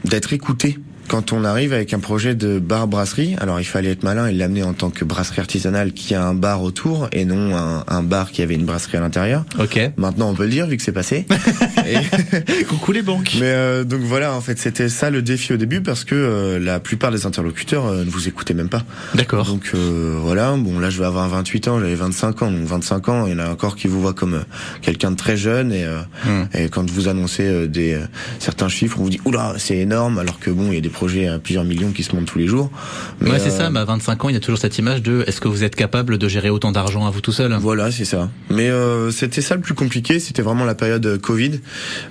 d'être 0.06 0.34
écouté 0.34 0.78
quand 1.08 1.32
on 1.34 1.44
arrive 1.44 1.74
avec 1.74 1.94
un 1.94 2.00
projet 2.00 2.36
de 2.36 2.60
bar 2.60 2.88
brasserie, 2.88 3.36
alors 3.40 3.60
il 3.60 3.66
fallait 3.66 3.92
être 3.92 4.04
malin 4.04 4.28
et 4.28 4.34
l'amener 4.34 4.64
en 4.64 4.74
tant 4.74 4.90
que 4.90 5.06
brasserie 5.06 5.42
artisanale 5.42 5.92
qui 5.94 6.16
a 6.16 6.24
un 6.26 6.34
bar 6.34 6.64
autour 6.64 7.08
et 7.12 7.26
non 7.26 7.56
un, 7.56 7.84
un 7.88 8.04
bar 8.04 8.32
qui 8.32 8.42
avait 8.42 8.56
une 8.56 8.66
brasserie 8.66 8.98
à 8.98 9.02
l'intérieur. 9.02 9.44
Ok. 9.60 9.80
Maintenant, 9.98 10.30
on 10.30 10.34
peut 10.34 10.44
le 10.44 10.50
dire 10.50 10.68
vu 10.68 10.78
que 10.78 10.84
c'est 10.84 10.92
passé. 10.92 11.26
Et- 11.86 12.64
Coucou 12.66 12.92
les 12.92 13.02
banques. 13.02 13.32
mais 13.40 13.42
euh, 13.52 13.84
donc 13.84 14.02
voilà, 14.02 14.34
en 14.34 14.42
fait, 14.42 14.58
c'était 14.60 14.90
ça 14.90 15.10
le 15.10 15.22
défi 15.22 15.54
au 15.54 15.58
début 15.58 15.82
parce 15.82 16.04
que 16.04 16.16
euh, 16.16 16.60
la 16.60 16.80
plupart 16.80 17.12
des 17.12 17.26
interlocuteurs 17.26 17.86
euh, 17.86 18.04
ne 18.06 18.10
vous 18.10 18.28
écoutaient 18.28 18.54
même 18.54 18.70
pas. 18.70 18.84
D'accord. 19.16 19.46
Donc 19.46 19.72
euh, 19.76 20.18
voilà, 20.22 20.56
bon 20.58 20.80
là 20.80 20.90
je 20.90 21.00
vais 21.00 21.06
avoir 21.06 21.28
28 21.30 21.68
ans, 21.68 21.80
j'avais 21.80 21.96
25 21.96 22.42
ans, 22.44 22.52
donc 22.52 22.66
25 22.66 23.10
ans, 23.10 23.26
il 23.28 23.34
y 23.34 23.36
en 23.36 23.40
a 23.40 23.50
encore 23.50 23.76
qui 23.76 23.88
vous 23.88 24.02
voient 24.02 24.14
comme 24.14 24.36
euh, 24.36 24.44
quelqu'un 24.82 25.12
de 25.12 25.16
très 25.18 25.38
jeune 25.38 25.72
et, 25.72 25.84
euh, 25.84 26.00
Hmm. 26.26 26.44
et 26.54 26.70
quand 26.70 26.90
vous 26.90 27.08
annoncez 27.10 27.68
des 27.68 27.98
certains 28.40 28.70
chiffres, 28.70 28.98
on 29.00 29.04
vous 29.04 29.10
dit 29.10 29.20
oula 29.26 29.56
c'est 29.58 29.78
énorme, 29.78 30.18
alors 30.20 30.40
que 30.40 30.50
bon 30.52 30.68
il 30.70 30.76
y 30.76 30.78
a 30.78 30.82
des 30.82 30.90
projets 30.94 31.28
à 31.28 31.40
plusieurs 31.40 31.66
millions 31.66 31.92
qui 31.92 32.04
se 32.04 32.16
montent 32.16 32.28
tous 32.28 32.38
les 32.40 32.48
jours. 32.48 32.72
Mais, 33.20 33.32
Ouais, 33.32 33.40
c'est 33.40 33.52
euh, 33.52 33.58
ça. 33.58 33.70
Mais 33.70 33.80
à 33.80 33.86
25 33.86 34.24
ans, 34.26 34.30
il 34.30 34.34
y 34.34 34.38
a 34.38 34.40
toujours 34.40 34.58
cette 34.60 34.78
image 34.78 35.02
de 35.02 35.24
est-ce 35.28 35.42
que 35.42 35.48
vous 35.50 35.64
êtes 35.64 35.76
capable 35.76 36.18
de 36.18 36.28
gérer 36.30 36.50
autant 36.50 36.72
d'argent 36.72 37.06
à 37.06 37.10
vous 37.12 37.20
tout 37.22 37.32
seul? 37.34 37.54
Voilà, 37.60 37.92
c'est 37.92 38.06
ça. 38.06 38.30
Mais 38.50 38.70
euh, 38.70 39.12
c'était 39.12 39.42
ça 39.42 39.56
le 39.56 39.62
plus 39.62 39.74
compliqué, 39.74 40.20
c'était 40.20 40.42
vraiment 40.42 40.64
la 40.66 40.76
période 40.76 41.06
euh, 41.06 41.18
Covid. 41.18 41.60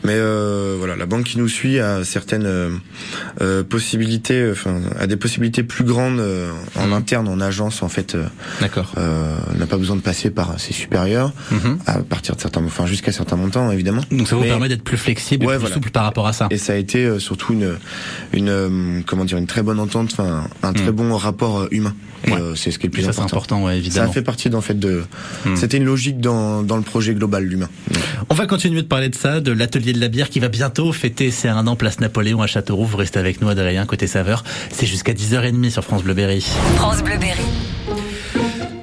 Mais 0.05 0.15
euh, 0.17 0.77
voilà, 0.79 0.97
la 0.97 1.07
banque 1.07 1.25
qui 1.25 1.39
nous 1.39 1.49
suit 1.49 1.79
a 1.81 2.05
certaines 2.05 2.45
euh, 2.47 2.71
euh, 3.41 3.63
possibilités, 3.63 4.49
enfin 4.51 4.81
a 4.99 5.07
des 5.07 5.17
possibilités 5.17 5.63
plus 5.63 5.85
grandes 5.85 6.21
euh, 6.21 6.51
en 6.77 6.87
Mhm. 6.89 6.93
interne, 6.93 7.29
en 7.29 7.41
agence 7.41 7.83
en 7.83 7.89
fait. 7.89 8.15
euh, 8.15 8.25
D'accord. 8.61 8.93
euh, 8.99 9.37
n'a 9.59 9.67
pas 9.67 9.77
besoin 9.77 9.97
de 9.97 10.01
passer 10.03 10.31
par 10.31 10.59
ses 10.59 10.73
supérieurs 10.73 11.33
Mhm. 11.51 11.79
à 11.87 11.99
partir 12.01 12.35
de 12.37 12.41
certains, 12.41 12.65
enfin 12.65 12.87
jusqu'à 12.87 13.13
certains 13.13 13.37
montants 13.37 13.71
évidemment. 13.71 14.03
Donc 14.11 14.27
ça 14.29 14.37
vous 14.37 14.43
Mais- 14.43 14.49
permet 14.49 14.69
d'être 14.69 14.83
plus 14.85 14.97
flexible, 14.97 15.47
Ouais, 15.47 15.55
plus 15.55 15.61
voilà. 15.61 15.75
souple 15.75 15.91
par 15.91 16.05
rapport 16.05 16.27
à 16.27 16.33
ça. 16.33 16.49
Et 16.51 16.59
ça 16.59 16.73
a 16.73 16.77
été 16.77 17.05
euh, 17.05 17.19
surtout 17.19 17.53
une, 17.53 17.77
une 18.33 18.49
euh, 18.49 18.69
comment 19.07 19.25
dire, 19.25 19.39
une 19.39 19.47
très 19.47 19.63
bonne 19.63 19.79
entente, 19.81 20.11
enfin 20.13 20.45
un 20.63 20.73
très 20.73 20.87
Mhm. 20.87 20.91
bon 20.93 21.17
rapport 21.17 21.61
euh, 21.61 21.69
humain. 21.71 21.95
Ouais. 22.29 22.35
euh, 22.35 22.55
c'est 22.55 22.71
ce 22.71 22.79
qui 22.79 22.87
est 22.87 22.89
le 22.89 22.95
Et 22.95 22.99
plus 22.99 23.03
ça 23.03 23.13
c'est 23.13 23.19
important. 23.21 23.57
important, 23.57 23.65
ouais, 23.65 23.73
Ça 23.73 23.79
évidemment. 23.79 24.11
a 24.11 24.13
fait 24.13 24.23
partie 24.23 24.49
d'en 24.51 24.61
fait 24.61 24.79
de. 24.79 25.03
Mhm. 25.45 25.57
C'était 25.57 25.77
une 25.79 25.85
logique 25.85 26.21
dans 26.21 26.63
dans 26.63 26.77
le 26.77 26.83
projet 26.83 27.15
global 27.15 27.45
l'humain. 27.45 27.69
On 28.31 28.35
va 28.35 28.47
continuer 28.47 28.83
de 28.83 28.87
parler 28.87 29.09
de 29.09 29.15
ça, 29.17 29.41
de 29.41 29.51
l'atelier 29.53 29.93
de 29.93 30.01
la 30.01 30.09
bière 30.09 30.31
qui 30.31 30.39
va 30.41 30.49
bientôt 30.49 30.93
fêter 30.93 31.31
ses 31.33 31.49
un 31.49 31.67
an 31.67 31.75
place 31.75 31.99
Napoléon 32.01 32.41
à 32.41 32.47
Châteauroux. 32.47 32.85
Vous 32.87 32.97
restez 32.97 33.19
avec 33.19 33.41
nous, 33.43 33.49
Adrien, 33.49 33.85
côté 33.87 34.07
saveur. 34.07 34.45
C'est 34.71 34.87
jusqu'à 34.87 35.13
10h30 35.15 35.71
sur 35.71 35.83
France 35.83 36.03
Bleu 36.05 36.15
Berry. 36.15 36.45
France 36.77 37.03
Bleu 37.03 37.19
Berry. 37.19 37.43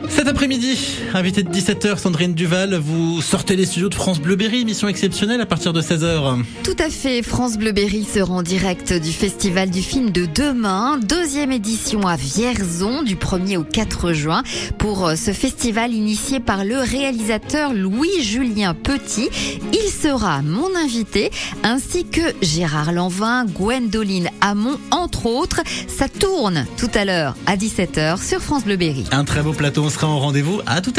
Cet 0.10 0.28
après-midi, 0.28 0.69
invité 1.16 1.44
de 1.44 1.50
17h, 1.50 1.98
Sandrine 1.98 2.34
Duval, 2.34 2.76
vous 2.76 3.22
sortez 3.22 3.56
les 3.56 3.66
studios 3.66 3.90
de 3.90 3.96
France 3.96 4.20
Bleu 4.20 4.36
Berry, 4.36 4.62
émission 4.62 4.88
exceptionnelle 4.88 5.42
à 5.42 5.46
partir 5.46 5.74
de 5.74 5.82
16h. 5.82 6.44
Tout 6.64 6.76
à 6.78 6.90
fait, 6.90 7.24
France 7.24 7.58
Bleu 7.58 7.72
Berry 7.72 8.06
se 8.06 8.20
rend 8.20 8.38
en 8.38 8.42
direct 8.44 8.94
du 8.94 9.12
Festival 9.12 9.70
du 9.70 9.82
film 9.82 10.12
de 10.12 10.26
demain, 10.26 11.00
deuxième 11.00 11.52
édition 11.52 12.08
à 12.08 12.16
Vierzon 12.16 13.04
du 13.04 13.16
1er 13.16 13.58
au 13.58 13.64
4 13.64 14.14
juin. 14.14 14.44
Pour 14.78 15.08
euh, 15.08 15.16
ce 15.16 15.32
festival 15.32 15.94
initié 15.94 16.40
par 16.40 16.64
le 16.64 16.78
réalisateur 16.78 17.74
Louis-Julien 17.74 18.74
Petit, 18.74 19.30
il 19.74 19.90
sera 19.92 20.42
mon 20.42 20.76
invité 20.76 21.32
ainsi 21.64 22.06
que 22.06 22.22
Gérard 22.42 22.94
Lanvin, 22.94 23.46
Gwendoline 23.46 24.30
Hamon 24.42 24.78
entre 24.92 25.26
autres. 25.26 25.62
Ça 25.88 26.08
tourne 26.08 26.66
tout 26.78 26.92
à 26.94 27.04
l'heure 27.04 27.36
à 27.46 27.58
17h 27.58 28.24
sur 28.24 28.42
France 28.42 28.64
Bleu 28.64 28.78
Berry. 28.78 29.06
Un 29.12 29.26
très 29.26 29.42
beau 29.42 29.54
plateau, 29.54 29.84
on 29.84 29.90
sera 29.90 30.08
en 30.08 30.20
rendez-vous. 30.20 30.62
À 30.66 30.82
tout 30.82 30.94
à 30.96 30.99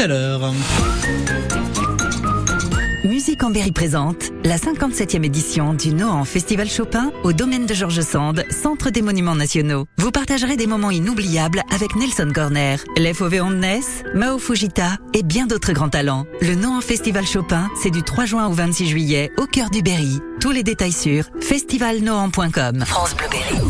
Musique 3.03 3.43
en 3.43 3.51
Berry 3.51 3.71
présente 3.71 4.31
la 4.43 4.57
57e 4.57 5.23
édition 5.23 5.75
du 5.75 5.93
Nohant 5.93 6.25
Festival 6.25 6.67
Chopin 6.67 7.11
au 7.23 7.33
domaine 7.33 7.67
de 7.67 7.73
Georges 7.75 8.01
Sand, 8.01 8.43
Centre 8.49 8.89
des 8.89 9.03
Monuments 9.03 9.35
Nationaux. 9.35 9.85
Vous 9.99 10.09
partagerez 10.09 10.57
des 10.57 10.65
moments 10.65 10.89
inoubliables 10.89 11.61
avec 11.71 11.95
Nelson 11.95 12.31
Corner, 12.33 12.79
Lef 12.97 13.21
Ove 13.21 13.53
Ness, 13.53 14.01
Mao 14.15 14.39
Fujita 14.39 14.97
et 15.13 15.21
bien 15.21 15.45
d'autres 15.45 15.73
grands 15.73 15.89
talents. 15.89 16.25
Le 16.41 16.55
Nohant 16.55 16.81
Festival 16.81 17.27
Chopin, 17.27 17.69
c'est 17.79 17.91
du 17.91 18.01
3 18.01 18.25
juin 18.25 18.47
au 18.47 18.53
26 18.53 18.87
juillet 18.87 19.29
au 19.37 19.45
cœur 19.45 19.69
du 19.69 19.83
Berry. 19.83 20.19
Tous 20.39 20.51
les 20.51 20.63
détails 20.63 20.93
sur 20.93 21.25
festivalnohant.com. 21.41 22.85
France 22.87 23.15
Bleu 23.15 23.27
Berry. 23.29 23.61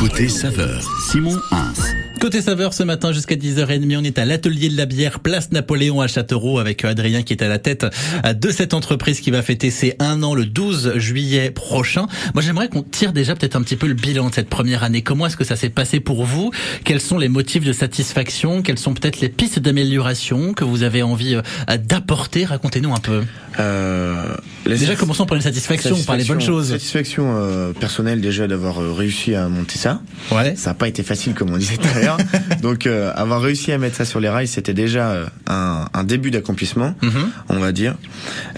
Côté 0.00 0.28
saveur, 0.28 0.82
Simon 1.08 1.38
Hins. 1.52 1.95
Côté 2.20 2.40
saveur, 2.40 2.72
ce 2.72 2.82
matin 2.82 3.12
jusqu'à 3.12 3.34
10h30, 3.34 3.98
on 3.98 4.02
est 4.02 4.18
à 4.18 4.24
l'atelier 4.24 4.70
de 4.70 4.76
la 4.76 4.86
bière, 4.86 5.20
place 5.20 5.52
Napoléon 5.52 6.00
à 6.00 6.08
Châteauroux, 6.08 6.58
avec 6.58 6.84
Adrien 6.84 7.22
qui 7.22 7.34
est 7.34 7.42
à 7.42 7.48
la 7.48 7.58
tête 7.58 7.86
de 8.24 8.50
cette 8.50 8.72
entreprise 8.72 9.20
qui 9.20 9.30
va 9.30 9.42
fêter 9.42 9.70
ses 9.70 9.96
un 9.98 10.22
an 10.22 10.34
le 10.34 10.46
12 10.46 10.94
juillet 10.96 11.50
prochain. 11.50 12.06
Moi, 12.34 12.42
j'aimerais 12.42 12.68
qu'on 12.68 12.82
tire 12.82 13.12
déjà 13.12 13.34
peut-être 13.34 13.54
un 13.56 13.62
petit 13.62 13.76
peu 13.76 13.86
le 13.86 13.94
bilan 13.94 14.30
de 14.30 14.34
cette 14.34 14.48
première 14.48 14.82
année. 14.82 15.02
Comment 15.02 15.26
est-ce 15.26 15.36
que 15.36 15.44
ça 15.44 15.56
s'est 15.56 15.68
passé 15.68 16.00
pour 16.00 16.24
vous? 16.24 16.50
Quels 16.84 17.00
sont 17.00 17.18
les 17.18 17.28
motifs 17.28 17.64
de 17.64 17.72
satisfaction? 17.72 18.62
Quelles 18.62 18.78
sont 18.78 18.94
peut-être 18.94 19.20
les 19.20 19.28
pistes 19.28 19.58
d'amélioration 19.58 20.54
que 20.54 20.64
vous 20.64 20.82
avez 20.82 21.02
envie 21.02 21.34
euh, 21.34 21.76
d'apporter? 21.76 22.44
Racontez-nous 22.46 22.94
un 22.94 23.00
peu. 23.00 23.22
Euh, 23.58 24.34
Déjà, 24.66 24.96
commençons 24.96 25.26
par 25.26 25.36
une 25.36 25.42
satisfaction, 25.42 25.96
par 26.04 26.16
les 26.16 26.24
bonnes 26.24 26.40
choses. 26.40 26.70
Satisfaction 26.70 27.34
euh, 27.36 27.72
personnelle 27.72 28.20
déjà 28.20 28.46
d'avoir 28.46 28.80
euh, 28.80 28.92
réussi 28.92 29.34
à 29.34 29.48
monter 29.48 29.78
ça. 29.78 30.00
Ouais. 30.32 30.56
Ça 30.56 30.70
n'a 30.70 30.74
pas 30.74 30.88
été 30.88 31.02
facile 31.02 31.34
comme 31.34 31.50
on 31.50 31.56
disait 31.56 31.76
tout 31.76 31.88
à 31.94 32.00
Donc 32.62 32.86
euh, 32.86 33.12
avoir 33.14 33.40
réussi 33.40 33.72
à 33.72 33.78
mettre 33.78 33.96
ça 33.96 34.04
sur 34.04 34.20
les 34.20 34.28
rails, 34.28 34.48
c'était 34.48 34.74
déjà 34.74 35.10
euh, 35.10 35.26
un, 35.46 35.86
un 35.92 36.04
début 36.04 36.30
d'accomplissement, 36.30 36.94
Mhm. 37.02 37.30
on 37.48 37.58
va 37.58 37.72
dire. 37.72 37.94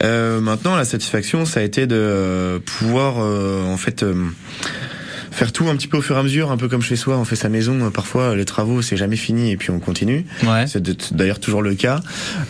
Euh, 0.02 0.40
maintenant, 0.40 0.76
la 0.76 0.84
satisfaction, 0.84 1.44
ça 1.44 1.60
a 1.60 1.62
été 1.62 1.86
de 1.86 1.96
euh, 1.96 2.58
pouvoir 2.64 3.14
euh, 3.18 3.64
en 3.66 3.76
fait 3.76 4.02
euh, 4.02 4.14
faire 5.38 5.52
tout 5.52 5.68
un 5.68 5.76
petit 5.76 5.86
peu 5.86 5.98
au 5.98 6.02
fur 6.02 6.16
et 6.16 6.18
à 6.18 6.22
mesure, 6.24 6.50
un 6.50 6.56
peu 6.56 6.66
comme 6.68 6.82
chez 6.82 6.96
soi, 6.96 7.16
on 7.16 7.24
fait 7.24 7.36
sa 7.36 7.48
maison. 7.48 7.78
euh, 7.86 7.90
Parfois, 7.90 8.34
les 8.34 8.44
travaux, 8.44 8.82
c'est 8.82 8.96
jamais 8.96 9.16
fini 9.16 9.52
et 9.52 9.56
puis 9.56 9.70
on 9.70 9.78
continue. 9.78 10.26
Ouais. 10.44 10.66
C'est 10.66 10.82
d'ailleurs 11.14 11.38
toujours 11.38 11.62
le 11.62 11.74
cas. 11.74 12.00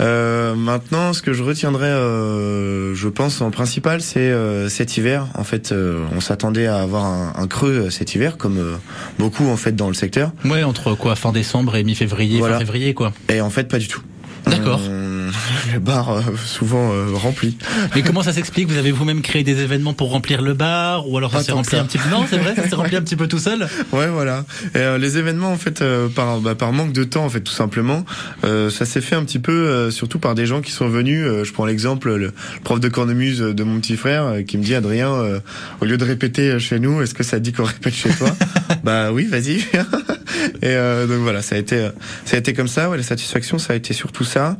Euh, 0.00 0.54
maintenant, 0.54 1.12
ce 1.12 1.20
que 1.20 1.32
je 1.34 1.42
retiendrai, 1.42 1.86
euh, 1.88 2.94
je 2.94 3.08
pense 3.08 3.40
en 3.42 3.50
principal, 3.50 4.00
c'est 4.00 4.20
euh, 4.20 4.68
cet 4.70 4.96
hiver. 4.96 5.26
En 5.34 5.44
fait, 5.44 5.72
euh, 5.72 6.02
on 6.16 6.20
s'attendait 6.20 6.66
à 6.66 6.78
avoir 6.80 7.04
un, 7.04 7.32
un 7.36 7.46
creux 7.46 7.86
euh, 7.86 7.90
cet 7.90 8.14
hiver, 8.14 8.36
comme 8.38 8.56
euh, 8.58 8.76
beaucoup 9.18 9.46
en 9.48 9.56
fait 9.56 9.76
dans 9.76 9.88
le 9.88 9.94
secteur. 9.94 10.32
Ouais, 10.46 10.62
entre 10.62 10.94
quoi, 10.94 11.14
fin 11.14 11.32
décembre 11.32 11.76
et 11.76 11.84
mi-février, 11.84 12.38
Voilà. 12.38 12.54
fin 12.54 12.60
février, 12.60 12.94
quoi. 12.94 13.12
Et 13.28 13.40
en 13.42 13.50
fait, 13.50 13.68
pas 13.68 13.78
du 13.78 13.88
tout. 13.88 14.00
D'accord. 14.46 14.80
On- 14.88 15.07
Le 15.72 15.78
bar 15.80 16.10
euh, 16.10 16.22
souvent 16.44 16.92
euh, 16.92 17.06
rempli. 17.14 17.56
Mais 17.94 18.02
comment 18.02 18.22
ça 18.22 18.32
s'explique? 18.32 18.68
Vous 18.68 18.76
avez 18.78 18.90
vous-même 18.92 19.22
créé 19.22 19.42
des 19.44 19.60
événements 19.60 19.94
pour 19.94 20.10
remplir 20.10 20.42
le 20.42 20.54
bar 20.54 21.08
ou 21.08 21.16
alors 21.18 21.32
ça 21.32 21.42
s'est 21.42 21.52
rempli 21.52 21.76
ça. 21.76 21.82
un 21.82 21.84
petit 21.84 21.98
peu? 21.98 22.08
Non, 22.10 22.24
c'est 22.28 22.38
vrai, 22.38 22.54
ça 22.54 22.68
s'est 22.68 22.74
rempli 22.74 22.96
un 22.96 23.02
petit 23.02 23.16
peu 23.16 23.26
tout 23.28 23.38
seul. 23.38 23.68
Ouais, 23.92 24.08
voilà. 24.08 24.44
Et, 24.74 24.78
euh, 24.78 24.98
les 24.98 25.18
événements, 25.18 25.52
en 25.52 25.56
fait, 25.56 25.82
euh, 25.82 26.08
par, 26.08 26.40
bah, 26.40 26.54
par 26.54 26.72
manque 26.72 26.92
de 26.92 27.04
temps, 27.04 27.24
en 27.24 27.28
fait, 27.28 27.40
tout 27.40 27.52
simplement, 27.52 28.04
euh, 28.44 28.70
ça 28.70 28.84
s'est 28.84 29.00
fait 29.00 29.14
un 29.16 29.24
petit 29.24 29.38
peu, 29.38 29.52
euh, 29.52 29.90
surtout 29.90 30.18
par 30.18 30.34
des 30.34 30.46
gens 30.46 30.60
qui 30.60 30.72
sont 30.72 30.88
venus. 30.88 31.24
euh, 31.26 31.44
je 31.44 31.52
prends 31.52 31.66
l'exemple, 31.66 32.14
le, 32.14 32.32
prof 32.64 32.80
de 32.80 32.88
cornemuse 32.88 33.40
de 33.40 33.64
mon 33.64 33.80
petit 33.80 33.96
frère, 33.96 34.24
euh, 34.24 34.42
qui 34.42 34.58
me 34.58 34.62
dit, 34.62 34.74
Adrien, 34.74 35.12
euh, 35.12 35.40
au 35.80 35.84
lieu 35.84 35.96
de 35.96 36.04
répéter 36.04 36.58
chez 36.58 36.78
nous, 36.80 37.02
est-ce 37.02 37.14
que 37.14 37.22
ça 37.22 37.38
dit 37.38 37.52
qu'on 37.52 37.64
répète 37.64 37.94
chez 37.94 38.10
toi? 38.10 38.30
Bah 38.84 39.12
oui, 39.12 39.26
vas-y. 39.26 39.62
Et 40.62 40.66
euh, 40.68 41.06
donc 41.06 41.18
voilà, 41.18 41.42
ça 41.42 41.54
a 41.54 41.58
été, 41.58 41.76
euh, 41.76 41.90
ça 42.24 42.36
a 42.36 42.38
été 42.40 42.52
comme 42.54 42.68
ça. 42.68 42.90
Ouais, 42.90 42.96
la 42.96 43.02
satisfaction, 43.02 43.58
ça 43.58 43.72
a 43.72 43.76
été 43.76 43.94
surtout 43.94 44.24
ça. 44.24 44.56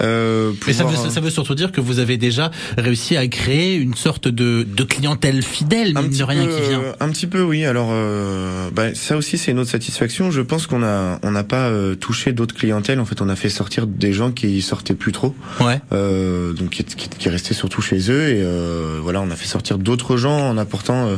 Euh, 0.00 0.52
Mais 0.66 0.72
ça 0.72 0.84
veut, 0.84 0.96
ça 1.10 1.20
veut 1.20 1.30
surtout 1.30 1.54
dire 1.54 1.72
que 1.72 1.80
vous 1.80 1.98
avez 1.98 2.16
déjà 2.16 2.50
réussi 2.78 3.16
à 3.16 3.26
créer 3.28 3.76
une 3.76 3.94
sorte 3.94 4.28
de, 4.28 4.62
de 4.64 4.84
clientèle 4.84 5.42
fidèle, 5.42 5.94
petit 5.94 6.18
de 6.18 6.24
rien 6.24 6.44
peu, 6.46 6.54
qui 6.56 6.68
vient. 6.68 6.80
euh, 6.80 6.92
Un 7.00 7.08
petit 7.10 7.26
peu, 7.26 7.42
oui. 7.42 7.64
Alors, 7.64 7.88
euh, 7.92 8.70
bah, 8.74 8.94
ça 8.94 9.16
aussi, 9.16 9.38
c'est 9.38 9.50
une 9.52 9.58
autre 9.58 9.70
satisfaction. 9.70 10.30
Je 10.30 10.40
pense 10.40 10.66
qu'on 10.66 10.82
a, 10.82 11.18
on 11.22 11.30
n'a 11.30 11.44
pas 11.44 11.68
euh, 11.68 11.94
touché 11.94 12.32
d'autres 12.32 12.54
clientèles. 12.54 13.00
En 13.00 13.04
fait, 13.04 13.20
on 13.20 13.28
a 13.28 13.36
fait 13.36 13.48
sortir 13.48 13.86
des 13.86 14.12
gens 14.12 14.30
qui 14.32 14.62
sortaient 14.62 14.94
plus 14.94 15.12
trop, 15.12 15.34
Ouais. 15.60 15.80
euh, 15.92 16.52
donc 16.52 16.70
qui, 16.70 16.84
qui, 16.84 17.08
qui 17.08 17.28
restaient 17.28 17.54
surtout 17.54 17.82
chez 17.82 18.10
eux. 18.10 18.28
Et 18.28 18.42
euh, 18.42 18.98
voilà, 19.02 19.20
on 19.20 19.30
a 19.30 19.36
fait 19.36 19.46
sortir 19.46 19.78
d'autres 19.78 20.16
gens 20.16 20.50
en 20.50 20.58
apportant, 20.58 21.06
euh, 21.06 21.16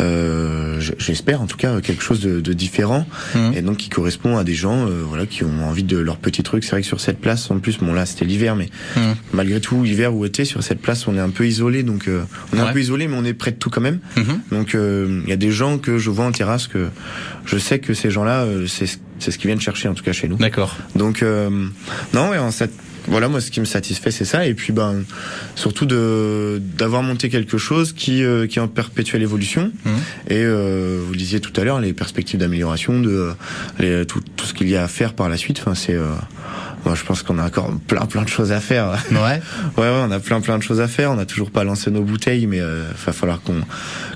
euh, 0.00 0.80
j'espère 0.98 1.40
en 1.42 1.46
tout 1.46 1.56
cas, 1.56 1.80
quelque 1.80 2.02
chose 2.02 2.20
de, 2.20 2.40
de 2.40 2.52
différent. 2.52 3.06
Et 3.54 3.62
donc 3.62 3.76
qui 3.78 3.88
correspond 3.88 4.36
à 4.38 4.44
des 4.44 4.54
gens, 4.54 4.86
euh, 4.86 5.02
voilà, 5.06 5.26
qui 5.26 5.44
ont 5.44 5.64
envie 5.68 5.82
de 5.84 5.98
leur 5.98 6.16
petit 6.16 6.42
truc. 6.42 6.64
C'est 6.64 6.70
vrai 6.72 6.80
que 6.82 6.86
sur 6.86 7.00
cette 7.00 7.20
place, 7.20 7.50
en 7.50 7.58
plus, 7.58 7.78
bon 7.78 7.92
là, 7.92 8.06
c'était 8.06 8.24
l'hiver, 8.24 8.56
mais 8.56 8.68
Mhm. 8.96 9.14
malgré 9.32 9.60
tout, 9.60 9.84
hiver 9.84 10.14
ou 10.14 10.24
été, 10.24 10.44
sur 10.44 10.62
cette 10.62 10.80
place, 10.80 11.06
on 11.06 11.16
est 11.16 11.20
un 11.20 11.30
peu 11.30 11.46
isolé. 11.46 11.82
Donc, 11.82 12.08
euh, 12.08 12.22
on 12.52 12.56
est 12.56 12.60
Ouais. 12.62 12.68
un 12.68 12.72
peu 12.72 12.80
isolé, 12.80 13.08
mais 13.08 13.16
on 13.16 13.24
est 13.24 13.34
près 13.34 13.50
de 13.52 13.56
tout 13.56 13.70
quand 13.70 13.80
même. 13.80 13.98
Mhm. 14.16 14.40
Donc 14.50 14.74
euh, 14.74 15.20
il 15.24 15.30
y 15.30 15.32
a 15.32 15.36
des 15.36 15.50
gens 15.52 15.78
que 15.78 15.98
je 15.98 16.10
vois 16.10 16.24
en 16.26 16.32
terrasse 16.32 16.66
que 16.66 16.88
je 17.46 17.58
sais 17.58 17.78
que 17.78 17.94
ces 17.94 18.10
gens-là, 18.10 18.42
euh, 18.42 18.66
c'est 18.66 18.86
c'est 19.18 19.30
ce 19.30 19.38
qu'ils 19.38 19.46
viennent 19.48 19.60
chercher 19.60 19.86
en 19.88 19.94
tout 19.94 20.02
cas 20.02 20.12
chez 20.12 20.26
nous. 20.26 20.36
D'accord. 20.36 20.76
Donc 20.96 21.22
euh, 21.22 21.48
non, 22.12 22.30
ouais, 22.30 22.38
en 22.38 22.50
cette- 22.50 22.72
voilà 23.08 23.28
moi 23.28 23.40
ce 23.40 23.50
qui 23.50 23.58
me 23.60 23.64
satisfait 23.64 24.10
c'est 24.10 24.24
ça 24.24 24.46
et 24.46 24.54
puis 24.54 24.72
ben 24.72 25.02
surtout 25.56 25.86
de 25.86 26.62
d'avoir 26.78 27.02
monté 27.02 27.28
quelque 27.28 27.58
chose 27.58 27.92
qui 27.92 28.22
euh, 28.22 28.46
qui 28.46 28.58
est 28.58 28.62
en 28.62 28.68
perpétuelle 28.68 29.22
évolution 29.22 29.72
Mhm. 29.84 29.92
et 30.28 30.42
euh, 30.44 31.00
vous 31.04 31.12
le 31.12 31.18
disiez 31.18 31.40
tout 31.40 31.52
à 31.60 31.64
l'heure 31.64 31.80
les 31.80 31.92
perspectives 31.92 32.38
d'amélioration 32.38 33.00
de 33.00 33.30
les, 33.80 34.06
tout, 34.06 34.20
tout 34.36 34.46
ce 34.46 34.54
qu'il 34.54 34.68
y 34.68 34.76
a 34.76 34.84
à 34.84 34.88
faire 34.88 35.14
par 35.14 35.28
la 35.28 35.36
suite 35.36 35.58
enfin 35.60 35.74
c'est 35.74 35.94
euh, 35.94 36.10
Moi, 36.84 36.94
je 36.96 37.04
pense 37.04 37.22
qu'on 37.22 37.38
a 37.38 37.46
encore 37.46 37.70
plein 37.86 38.06
plein 38.06 38.22
de 38.22 38.28
choses 38.28 38.50
à 38.52 38.60
faire. 38.60 38.98
Ouais. 39.12 39.16
ouais, 39.18 39.40
ouais, 39.82 40.02
on 40.06 40.10
a 40.10 40.18
plein 40.18 40.40
plein 40.40 40.58
de 40.58 40.62
choses 40.62 40.80
à 40.80 40.88
faire. 40.88 41.10
On 41.12 41.16
n'a 41.16 41.26
toujours 41.26 41.50
pas 41.50 41.62
lancé 41.64 41.90
nos 41.90 42.02
bouteilles, 42.02 42.46
mais 42.46 42.60
euh, 42.60 42.84
va 43.06 43.12
falloir 43.12 43.40
qu'on 43.42 43.60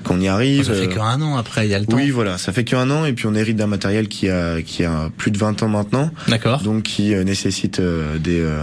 qu'on 0.04 0.20
y 0.20 0.28
arrive. 0.28 0.64
Ça 0.64 0.74
fait 0.74 0.88
qu'un 0.88 1.20
an 1.22 1.36
après, 1.36 1.66
il 1.66 1.70
y 1.70 1.74
a 1.74 1.78
le 1.78 1.86
temps. 1.86 1.96
oui, 1.96 2.10
voilà, 2.10 2.38
ça 2.38 2.52
fait 2.52 2.64
qu'un 2.64 2.90
an 2.90 3.04
et 3.04 3.12
puis 3.12 3.26
on 3.26 3.34
hérite 3.34 3.56
d'un 3.56 3.66
matériel 3.66 4.08
qui 4.08 4.28
a 4.28 4.62
qui 4.62 4.84
a 4.84 5.10
plus 5.16 5.30
de 5.30 5.38
20 5.38 5.62
ans 5.62 5.68
maintenant, 5.68 6.10
D'accord. 6.28 6.60
donc 6.62 6.82
qui 6.82 7.14
euh, 7.14 7.24
nécessite 7.24 7.80
euh, 7.80 8.18
des 8.18 8.40
euh, 8.40 8.60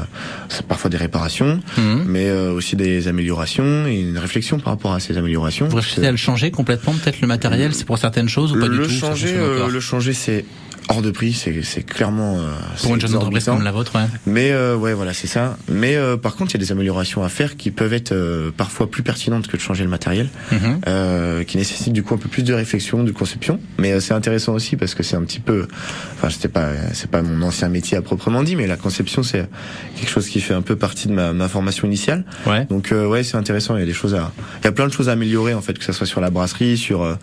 parfois 0.67 0.89
des 0.89 0.97
réparations, 0.97 1.59
Mhm. 1.77 2.03
mais 2.07 2.29
euh, 2.29 2.51
aussi 2.51 2.75
des 2.75 3.07
améliorations 3.07 3.87
et 3.87 3.99
une 4.01 4.17
réflexion 4.17 4.59
par 4.59 4.73
rapport 4.73 4.93
à 4.93 4.99
ces 4.99 5.17
améliorations. 5.17 5.67
Vous 5.67 5.75
réfléchissez 5.77 6.05
à 6.07 6.11
le 6.11 6.17
changer 6.17 6.51
complètement, 6.51 6.93
peut-être 6.93 7.21
le 7.21 7.27
matériel, 7.27 7.73
c'est 7.73 7.85
pour 7.85 7.97
certaines 7.97 8.29
choses 8.29 8.51
ou 8.53 8.59
pas 8.59 8.67
le 8.67 8.77
du 8.79 8.83
tout 8.83 8.89
ça 8.99 9.07
changer, 9.07 9.35
le 9.71 9.79
changer, 9.79 10.13
c'est 10.13 10.45
hors 10.89 11.01
de 11.01 11.11
prix, 11.11 11.33
c'est 11.33 11.83
clairement 11.83 12.37
euh, 12.37 12.51
Pour 12.81 12.95
une 12.95 13.01
jeune 13.01 13.15
entreprise 13.15 13.45
comme 13.45 13.63
la 13.63 13.71
vôtre, 13.71 13.95
ouais. 13.95 14.05
Mais 14.25 14.51
euh, 14.51 14.75
ouais, 14.75 14.93
voilà, 14.93 15.13
c'est 15.13 15.27
ça. 15.27 15.57
Mais 15.69 15.95
euh, 15.95 16.17
par 16.17 16.35
contre, 16.35 16.51
il 16.51 16.53
y 16.55 16.63
a 16.63 16.65
des 16.65 16.71
améliorations 16.71 17.23
à 17.23 17.29
faire 17.29 17.55
qui 17.57 17.71
peuvent 17.71 17.93
être 17.93 18.11
euh, 18.11 18.51
parfois 18.55 18.89
plus 18.89 19.03
pertinentes 19.03 19.47
que 19.47 19.57
de 19.57 19.61
changer 19.61 19.83
le 19.83 19.89
matériel, 19.89 20.29
euh, 20.87 21.43
qui 21.43 21.57
nécessitent 21.57 21.93
du 21.93 22.03
coup 22.03 22.13
un 22.13 22.17
peu 22.17 22.29
plus 22.29 22.43
de 22.43 22.53
réflexion, 22.53 23.03
de 23.03 23.11
conception. 23.11 23.59
Mais 23.77 23.93
euh, 23.93 23.99
c'est 23.99 24.13
intéressant 24.13 24.53
aussi 24.53 24.75
parce 24.75 24.95
que 24.95 25.03
c'est 25.03 25.15
un 25.15 25.23
petit 25.23 25.39
peu, 25.39 25.67
enfin, 26.17 26.29
c'était 26.29 26.47
pas, 26.47 26.69
c'est 26.93 27.09
pas 27.09 27.21
mon 27.21 27.41
ancien 27.45 27.69
métier 27.69 27.97
à 27.97 28.01
proprement 28.01 28.43
dit, 28.43 28.55
mais 28.55 28.67
la 28.67 28.77
conception 28.77 29.23
c'est 29.23 29.47
quelque 29.95 30.09
chose 30.09 30.27
qui 30.27 30.41
fait 30.41 30.53
un 30.53 30.61
peu 30.61 30.75
partie 30.75 31.07
de 31.07 31.13
ma, 31.13 31.33
ma 31.33 31.47
formation 31.47 31.87
initiale. 31.87 32.25
Ouais. 32.45 32.65
Donc 32.65 32.91
euh, 32.91 33.07
ouais, 33.07 33.23
c'est 33.23 33.37
intéressant. 33.37 33.75
Il 33.75 33.79
y 33.79 33.83
a 33.83 33.85
des 33.85 33.93
choses 33.93 34.15
à, 34.15 34.31
il 34.61 34.65
y 34.65 34.67
a 34.67 34.71
plein 34.71 34.87
de 34.87 34.91
choses 34.93 35.09
à 35.09 35.13
améliorer 35.13 35.53
en 35.53 35.61
fait, 35.61 35.77
que 35.77 35.85
ça 35.85 35.93
soit 35.93 36.07
sur 36.07 36.21
la 36.21 36.29
brasserie, 36.29 36.77
sur 36.77 37.03
euh, 37.03 37.15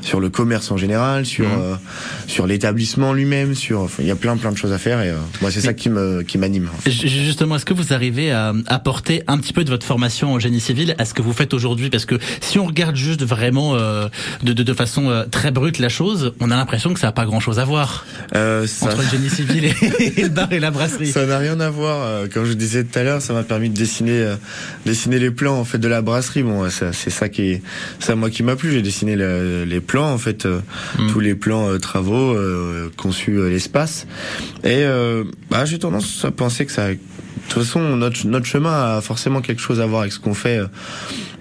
sur 0.00 0.20
le 0.20 0.30
commerce 0.30 0.70
en 0.70 0.76
général, 0.76 1.26
sur 1.26 1.46
euh, 1.46 1.74
sur 2.26 2.46
l'établissement 2.46 2.91
lui-même, 3.12 3.54
sur, 3.54 3.88
il 3.98 4.06
y 4.06 4.10
a 4.10 4.16
plein 4.16 4.36
plein 4.36 4.52
de 4.52 4.56
choses 4.56 4.72
à 4.72 4.78
faire 4.78 5.00
et 5.02 5.10
euh, 5.10 5.16
moi 5.40 5.50
c'est 5.50 5.60
ça 5.60 5.72
qui 5.72 5.88
me 5.88 6.22
qui 6.22 6.38
m'anime. 6.38 6.68
en 6.74 6.78
fait. 6.80 6.90
J- 6.90 7.08
Justement, 7.24 7.56
est-ce 7.56 7.64
que 7.64 7.74
vous 7.74 7.92
arrivez 7.92 8.30
à 8.32 8.52
apporter 8.66 9.22
un 9.28 9.38
petit 9.38 9.52
peu 9.52 9.64
de 9.64 9.70
votre 9.70 9.86
formation 9.86 10.32
en 10.34 10.38
génie 10.38 10.60
civil 10.60 10.94
à 10.98 11.04
ce 11.04 11.14
que 11.14 11.22
vous 11.22 11.32
faites 11.32 11.54
aujourd'hui? 11.54 11.90
Parce 11.90 12.04
que 12.06 12.16
si 12.40 12.58
on 12.58 12.66
regarde 12.66 12.96
juste 12.96 13.22
vraiment 13.24 13.74
euh, 13.74 14.08
de, 14.42 14.52
de, 14.52 14.62
de 14.62 14.72
façon 14.74 15.08
euh, 15.10 15.24
très 15.30 15.50
brute 15.50 15.78
la 15.78 15.88
chose, 15.88 16.32
on 16.40 16.50
a 16.50 16.56
l'impression 16.56 16.92
que 16.94 17.00
ça 17.00 17.08
n'a 17.08 17.12
pas 17.12 17.24
grand-chose 17.24 17.58
à 17.58 17.64
voir 17.64 18.04
Euh, 18.34 18.66
ça- 18.66 18.86
entre 18.86 18.98
le 19.02 19.08
génie 19.08 19.30
civil 19.40 19.64
et, 19.64 20.20
et 20.20 20.22
le 20.22 20.28
bar 20.28 20.52
et 20.52 20.60
la 20.60 20.70
brasserie. 20.70 21.08
Ça 21.12 21.26
n'a 21.26 21.38
rien 21.38 21.58
à 21.60 21.70
voir. 21.70 22.02
euh, 22.02 22.26
Comme 22.32 22.44
je 22.44 22.52
disais 22.54 22.84
tout 22.84 22.98
à 22.98 23.02
l'heure, 23.02 23.22
ça 23.22 23.32
m'a 23.32 23.42
permis 23.42 23.70
de 23.70 23.76
dessiner, 23.76 24.18
euh, 24.20 24.36
dessiner 24.86 25.18
les 25.18 25.30
plans 25.30 25.58
en 25.58 25.64
fait 25.64 25.78
de 25.78 25.88
la 25.88 26.02
brasserie. 26.02 26.42
Bon, 26.42 26.68
c'est 26.70 27.10
ça 27.10 27.28
qui 27.28 27.42
est, 27.52 27.62
ça 28.00 28.14
moi 28.16 28.30
qui 28.30 28.42
m'a 28.42 28.56
plu. 28.56 28.72
J'ai 28.72 28.82
dessiné 28.82 29.16
le- 29.16 29.64
les 29.64 29.80
plans 29.80 30.12
en 30.12 30.18
fait, 30.18 30.46
euh, 30.46 30.60
Mm. 30.98 31.10
tous 31.10 31.20
les 31.20 31.34
plans 31.34 31.68
euh, 31.68 31.78
travaux, 31.78 32.34
euh, 32.34 32.81
conçu 32.96 33.36
euh, 33.36 33.48
l'espace. 33.48 34.06
Et 34.64 34.84
euh, 34.84 35.24
bah, 35.50 35.64
j'ai 35.64 35.78
tendance 35.78 36.24
à 36.24 36.30
penser 36.30 36.66
que 36.66 36.72
ça. 36.72 36.88
De 36.88 36.98
toute 37.48 37.64
façon, 37.64 37.80
notre, 37.96 38.26
notre 38.26 38.46
chemin 38.46 38.96
a 38.96 39.00
forcément 39.00 39.40
quelque 39.40 39.60
chose 39.60 39.80
à 39.80 39.86
voir 39.86 40.02
avec 40.02 40.12
ce 40.12 40.20
qu'on 40.20 40.34
fait, 40.34 40.58
euh, 40.58 40.66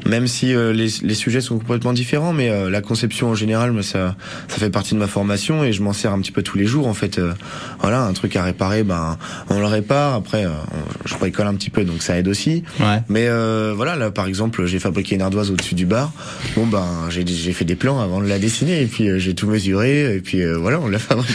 même 0.05 0.27
si 0.27 0.53
euh, 0.53 0.73
les, 0.73 0.87
les 1.03 1.13
sujets 1.13 1.41
sont 1.41 1.57
complètement 1.59 1.93
différents. 1.93 2.33
Mais 2.33 2.49
euh, 2.49 2.69
la 2.69 2.81
conception 2.81 3.29
en 3.29 3.35
général, 3.35 3.71
moi, 3.71 3.83
ça, 3.83 4.15
ça 4.47 4.57
fait 4.57 4.69
partie 4.69 4.93
de 4.93 4.99
ma 4.99 5.07
formation 5.07 5.63
et 5.63 5.73
je 5.73 5.81
m'en 5.81 5.93
sers 5.93 6.11
un 6.11 6.19
petit 6.21 6.31
peu 6.31 6.41
tous 6.43 6.57
les 6.57 6.65
jours. 6.65 6.87
En 6.87 6.93
fait, 6.93 7.19
euh, 7.19 7.33
voilà, 7.79 8.01
un 8.03 8.13
truc 8.13 8.35
à 8.35 8.43
réparer, 8.43 8.83
ben 8.83 9.17
on 9.49 9.59
le 9.59 9.65
répare. 9.65 10.15
Après, 10.15 10.45
euh, 10.45 10.49
on- 10.73 11.07
je 11.07 11.15
bricole 11.15 11.47
un 11.47 11.55
petit 11.55 11.69
peu, 11.69 11.83
donc 11.83 12.01
ça 12.01 12.17
aide 12.17 12.27
aussi. 12.27 12.63
Ouais. 12.79 13.01
Mais 13.09 13.27
euh, 13.27 13.73
voilà, 13.75 13.95
là, 13.95 14.11
par 14.11 14.27
exemple, 14.27 14.65
j'ai 14.65 14.79
fabriqué 14.79 15.15
une 15.15 15.21
ardoise 15.21 15.51
au-dessus 15.51 15.75
du 15.75 15.85
bar. 15.85 16.11
Bon, 16.55 16.65
ben, 16.67 16.85
j'ai 17.09 17.25
j'ai 17.25 17.53
fait 17.53 17.65
des 17.65 17.75
plans 17.75 17.99
avant 17.99 18.21
de 18.21 18.27
la 18.27 18.39
dessiner, 18.39 18.81
et 18.81 18.87
puis 18.87 19.07
euh, 19.09 19.17
j'ai 19.19 19.33
tout 19.35 19.47
mesuré, 19.47 20.15
et 20.15 20.19
puis 20.21 20.41
euh, 20.41 20.57
voilà, 20.57 20.79
on 20.79 20.87
l'a 20.87 20.99
fabriqué. 20.99 21.33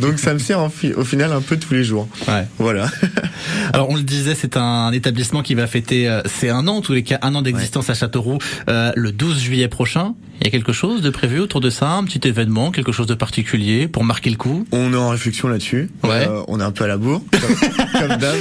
donc 0.00 0.18
ça 0.18 0.34
me 0.34 0.38
sert 0.38 0.58
en 0.60 0.68
fi- 0.68 0.92
au 0.94 1.04
final 1.04 1.32
un 1.32 1.40
peu 1.40 1.56
tous 1.56 1.74
les 1.74 1.84
jours. 1.84 2.08
Ouais. 2.28 2.46
Voilà. 2.58 2.88
Alors 3.72 3.88
on 3.90 3.96
le 3.96 4.02
disait, 4.02 4.34
c'est 4.34 4.56
un 4.56 4.92
établissement 4.92 5.42
qui 5.42 5.54
va 5.54 5.66
fêter 5.66 6.08
euh, 6.08 6.20
c'est 6.26 6.48
un 6.50 6.66
an, 6.68 6.76
en 6.76 6.80
tous 6.80 6.92
les 6.92 7.02
cas 7.02 7.18
un 7.22 7.34
an 7.34 7.42
d'existence 7.42 7.90
à 7.92 7.94
Châteauroux 7.94 8.38
euh, 8.68 8.92
le 8.96 9.12
12 9.12 9.38
juillet 9.38 9.68
prochain. 9.68 10.14
Il 10.42 10.46
y 10.46 10.48
a 10.48 10.50
quelque 10.50 10.72
chose 10.72 11.02
de 11.02 11.10
prévu 11.10 11.38
autour 11.38 11.60
de 11.60 11.70
ça, 11.70 11.92
un 11.92 12.02
petit 12.02 12.26
événement, 12.26 12.72
quelque 12.72 12.90
chose 12.90 13.06
de 13.06 13.14
particulier 13.14 13.86
pour 13.86 14.02
marquer 14.02 14.28
le 14.28 14.34
coup? 14.34 14.66
On 14.72 14.92
est 14.92 14.96
en 14.96 15.10
réflexion 15.10 15.46
là-dessus. 15.46 15.88
Ouais. 16.02 16.26
Euh, 16.28 16.42
on 16.48 16.58
est 16.58 16.64
un 16.64 16.72
peu 16.72 16.82
à 16.82 16.88
la 16.88 16.96
bourre, 16.96 17.22
comme, 17.30 17.70
comme 18.08 18.16
d'hab. 18.18 18.34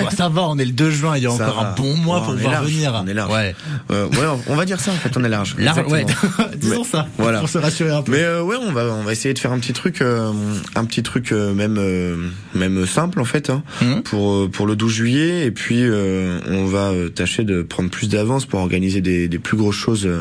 Bon, 0.00 0.10
ça 0.10 0.28
va, 0.28 0.42
on 0.42 0.58
est 0.58 0.66
le 0.66 0.72
2 0.72 0.90
juin, 0.90 1.16
il 1.16 1.22
y 1.22 1.26
a 1.26 1.30
Ça 1.30 1.46
encore 1.48 1.62
va. 1.62 1.70
un 1.70 1.74
bon 1.74 1.96
mois 1.96 2.18
Oh, 2.20 2.24
pour 2.26 2.34
on 2.34 2.36
est 2.36 2.40
voir 2.42 2.52
large, 2.52 2.66
venir. 2.70 3.00
on 3.02 3.06
est 3.06 3.14
large. 3.14 3.32
Ouais. 3.32 3.54
Euh, 3.90 4.06
ouais, 4.08 4.16
on- 4.48 4.54
va 4.54 4.66
dire 4.66 4.80
ça 4.80 4.90
en 4.90 4.96
fait, 4.96 5.16
on 5.16 5.24
est 5.24 5.30
large. 5.30 5.54
Large, 5.58 5.86
ouais. 5.90 6.04
Disons 6.58 6.84
ça. 6.84 7.08
voilà. 7.16 7.38
Pour 7.40 7.48
se 7.48 7.56
rassurer 7.56 7.90
un 7.92 8.02
peu. 8.02 8.12
Mais 8.12 8.22
euh, 8.22 8.42
ouais, 8.42 8.56
on 8.60 8.72
va 8.72 8.84
on 8.84 9.02
va 9.02 9.12
essayer 9.12 9.32
de 9.32 9.38
faire 9.38 9.52
un 9.52 9.58
petit 9.60 9.72
truc, 9.72 10.02
euh, 10.02 10.30
un 10.74 10.84
petit 10.84 11.02
truc 11.02 11.32
euh, 11.32 11.54
même 11.54 11.76
euh, 11.78 12.16
même 12.54 12.84
simple 12.84 13.18
en 13.18 13.24
fait 13.24 13.48
hein, 13.48 13.62
Mhm. 13.80 14.02
pour 14.02 14.30
euh, 14.34 14.48
pour 14.52 14.66
le 14.66 14.76
12 14.76 14.92
juillet 14.92 15.46
et 15.46 15.50
puis 15.52 15.78
euh, 15.84 16.38
on 16.48 16.66
va 16.66 16.92
tâcher 17.14 17.44
de 17.44 17.62
prendre 17.62 17.88
plus 17.88 18.10
d'avance 18.10 18.44
pour 18.44 18.60
organiser 18.60 19.00
des, 19.00 19.26
des 19.28 19.38
plus 19.38 19.56
grosses 19.56 19.76
choses 19.76 20.04
euh, 20.04 20.20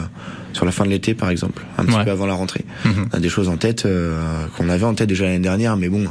sur 0.53 0.65
la 0.65 0.71
fin 0.71 0.83
de 0.85 0.89
l'été 0.89 1.13
par 1.13 1.29
exemple, 1.29 1.63
un 1.77 1.85
petit 1.85 1.95
Ouais. 1.97 2.05
peu 2.05 2.11
avant 2.11 2.25
la 2.25 2.33
rentrée. 2.33 2.65
Mhm. 2.85 3.09
On 3.13 3.17
a 3.17 3.19
des 3.19 3.29
choses 3.29 3.49
en 3.49 3.57
tête 3.57 3.85
euh, 3.85 4.19
qu'on 4.57 4.69
avait 4.69 4.85
en 4.85 4.93
tête 4.93 5.09
déjà 5.09 5.25
l'année 5.25 5.39
dernière, 5.39 5.77
mais 5.77 5.89
bon. 5.89 6.05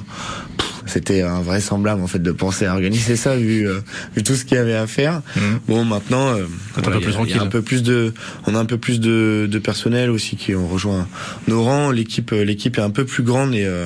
C'était 0.87 1.21
invraisemblable 1.21 2.01
en 2.01 2.07
fait 2.07 2.23
de 2.23 2.33
penser 2.33 2.65
à 2.65 2.73
organiser 2.73 3.17
ça 3.17 3.37
vu 3.37 3.69
euh, 3.69 3.81
vu 4.17 4.23
tout 4.23 4.35
ce 4.35 4.47
qu'il 4.47 4.57
y 4.57 4.61
avait 4.61 4.75
à 4.75 4.87
faire. 4.87 5.21
Mhm. 5.37 5.43
Bon 5.69 5.85
maintenant 5.85 6.29
euh, 6.29 6.45
un 6.79 6.81
peu 6.81 6.99
plus 7.01 7.13
y 7.29 7.35
a- 7.39 7.43
un 7.43 7.47
peu 7.47 7.61
plus 7.61 7.83
de 7.83 8.15
on 8.47 8.55
a 8.55 8.59
un 8.59 8.65
peu 8.65 8.79
plus 8.79 8.99
de, 8.99 9.47
de 9.51 9.59
personnel 9.59 10.09
aussi 10.09 10.37
qui 10.37 10.55
ont 10.55 10.67
rejoint 10.67 11.07
nos 11.47 11.63
rangs. 11.63 11.91
L'équipe 11.91 12.33
euh, 12.33 12.43
l'équipe 12.43 12.79
est 12.79 12.83
un 12.83 12.89
peu 12.91 13.05
plus 13.05 13.23
grande 13.23 13.55
et 13.55 13.67
euh, 13.67 13.85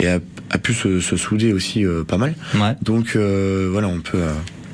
et 0.00 0.08
a, 0.08 0.18
a 0.50 0.58
pu 0.58 0.74
se, 0.74 0.98
se 0.98 1.16
souder 1.16 1.52
aussi 1.52 1.86
euh, 1.86 2.02
pas 2.02 2.18
mal. 2.18 2.34
Ouais. 2.56 2.74
Donc 2.82 3.12
euh, 3.14 3.68
voilà, 3.70 3.86
on 3.86 4.00
peut 4.00 4.18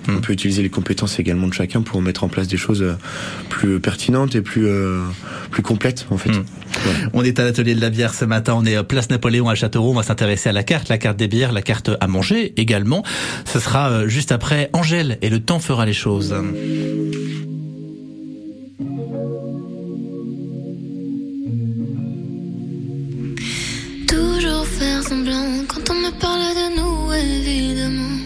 euh, 0.08 0.16
on 0.16 0.20
peut 0.20 0.32
utiliser 0.32 0.62
les 0.62 0.70
compétences 0.70 1.18
également 1.18 1.48
de 1.48 1.54
chacun 1.54 1.82
pour 1.82 2.00
mettre 2.02 2.24
en 2.24 2.28
place 2.28 2.48
des 2.48 2.56
choses 2.56 2.82
euh, 2.82 2.94
plus 3.48 3.80
pertinentes 3.80 4.34
et 4.34 4.42
plus 4.42 4.66
euh, 4.66 5.02
plus 5.50 5.62
complètes 5.62 6.06
en 6.10 6.18
fait. 6.18 6.30
Hmm. 6.30 6.44
On 7.12 7.24
est 7.24 7.38
à 7.38 7.44
l'atelier 7.44 7.74
de 7.74 7.80
la 7.80 7.90
bière 7.90 8.14
ce 8.14 8.24
matin, 8.24 8.54
on 8.56 8.64
est 8.64 8.76
euh, 8.76 8.82
place 8.82 9.10
Napoléon 9.10 9.48
à 9.48 9.54
Châteauroux, 9.54 9.90
on 9.90 9.94
va 9.94 10.02
s'intéresser 10.02 10.48
à 10.48 10.52
la 10.52 10.62
carte, 10.62 10.88
la 10.88 10.98
carte 10.98 11.16
des 11.16 11.28
bières, 11.28 11.52
la 11.52 11.62
carte 11.62 11.90
à 12.00 12.06
manger 12.06 12.52
également. 12.56 13.02
Ce 13.44 13.60
sera 13.60 13.90
euh, 13.90 14.08
juste 14.08 14.32
après 14.32 14.70
Angèle 14.72 15.18
et 15.22 15.30
le 15.30 15.40
temps 15.40 15.58
fera 15.58 15.86
les 15.86 15.92
choses. 15.92 16.34
Toujours 24.08 24.66
faire 24.66 25.02
semblant 25.02 25.64
quand 25.68 25.90
on 25.90 25.94
me 25.94 26.20
parle 26.20 26.40
de 26.40 26.76
nous, 26.76 27.12
évidemment. 27.12 28.25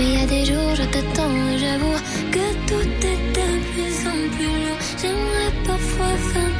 Mais 0.00 0.06
il 0.06 0.18
y 0.18 0.22
a 0.22 0.26
des 0.26 0.44
jours, 0.46 0.74
je 0.74 0.84
t'attends 0.84 1.58
j'avoue 1.58 1.98
que 2.32 2.44
tout 2.68 3.06
est 3.10 3.22
de 3.36 3.48
plus 3.70 3.96
en 4.08 4.18
plus 4.34 4.54
lourd. 4.64 4.78
J'aimerais 4.98 5.52
parfois 5.66 6.16
faire 6.32 6.59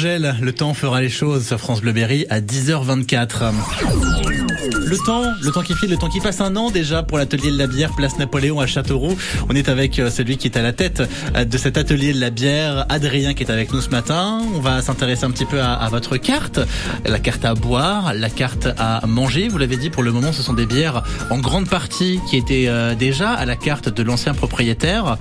Angèle, 0.00 0.36
le 0.40 0.54
temps 0.54 0.72
fera 0.72 1.02
les 1.02 1.10
choses 1.10 1.46
sur 1.46 1.58
France 1.58 1.82
Bleu 1.82 1.92
Berry 1.92 2.24
à 2.30 2.40
10h24. 2.40 3.52
Le 4.62 4.96
temps, 4.98 5.22
le 5.42 5.50
temps 5.52 5.62
qui 5.62 5.74
file, 5.74 5.90
le 5.90 5.96
temps 5.96 6.08
qui 6.08 6.20
passe 6.20 6.40
un 6.40 6.54
an 6.56 6.70
déjà 6.70 7.02
pour 7.02 7.16
l'atelier 7.18 7.50
de 7.50 7.56
la 7.56 7.66
bière 7.66 7.92
Place 7.94 8.18
Napoléon 8.18 8.60
à 8.60 8.66
Châteauroux. 8.66 9.16
On 9.48 9.54
est 9.54 9.68
avec 9.68 9.98
euh, 9.98 10.10
celui 10.10 10.36
qui 10.36 10.48
est 10.48 10.56
à 10.58 10.62
la 10.62 10.72
tête 10.72 11.02
euh, 11.36 11.44
de 11.44 11.56
cet 11.56 11.78
atelier 11.78 12.12
de 12.12 12.20
la 12.20 12.30
bière, 12.30 12.84
Adrien 12.90 13.32
qui 13.32 13.42
est 13.42 13.50
avec 13.50 13.72
nous 13.72 13.80
ce 13.80 13.88
matin. 13.88 14.40
On 14.54 14.60
va 14.60 14.82
s'intéresser 14.82 15.24
un 15.24 15.30
petit 15.30 15.46
peu 15.46 15.60
à, 15.62 15.72
à 15.74 15.88
votre 15.88 16.16
carte, 16.18 16.60
la 17.06 17.18
carte 17.18 17.44
à 17.44 17.54
boire, 17.54 18.12
la 18.14 18.28
carte 18.28 18.68
à 18.78 19.06
manger. 19.06 19.48
Vous 19.48 19.56
l'avez 19.58 19.76
dit, 19.76 19.88
pour 19.88 20.02
le 20.02 20.12
moment, 20.12 20.32
ce 20.32 20.42
sont 20.42 20.52
des 20.52 20.66
bières 20.66 21.02
en 21.30 21.38
grande 21.38 21.68
partie 21.68 22.20
qui 22.28 22.36
étaient 22.36 22.66
euh, 22.68 22.94
déjà 22.94 23.30
à 23.32 23.46
la 23.46 23.56
carte 23.56 23.88
de 23.88 24.02
l'ancien 24.02 24.34
propriétaire. 24.34 25.16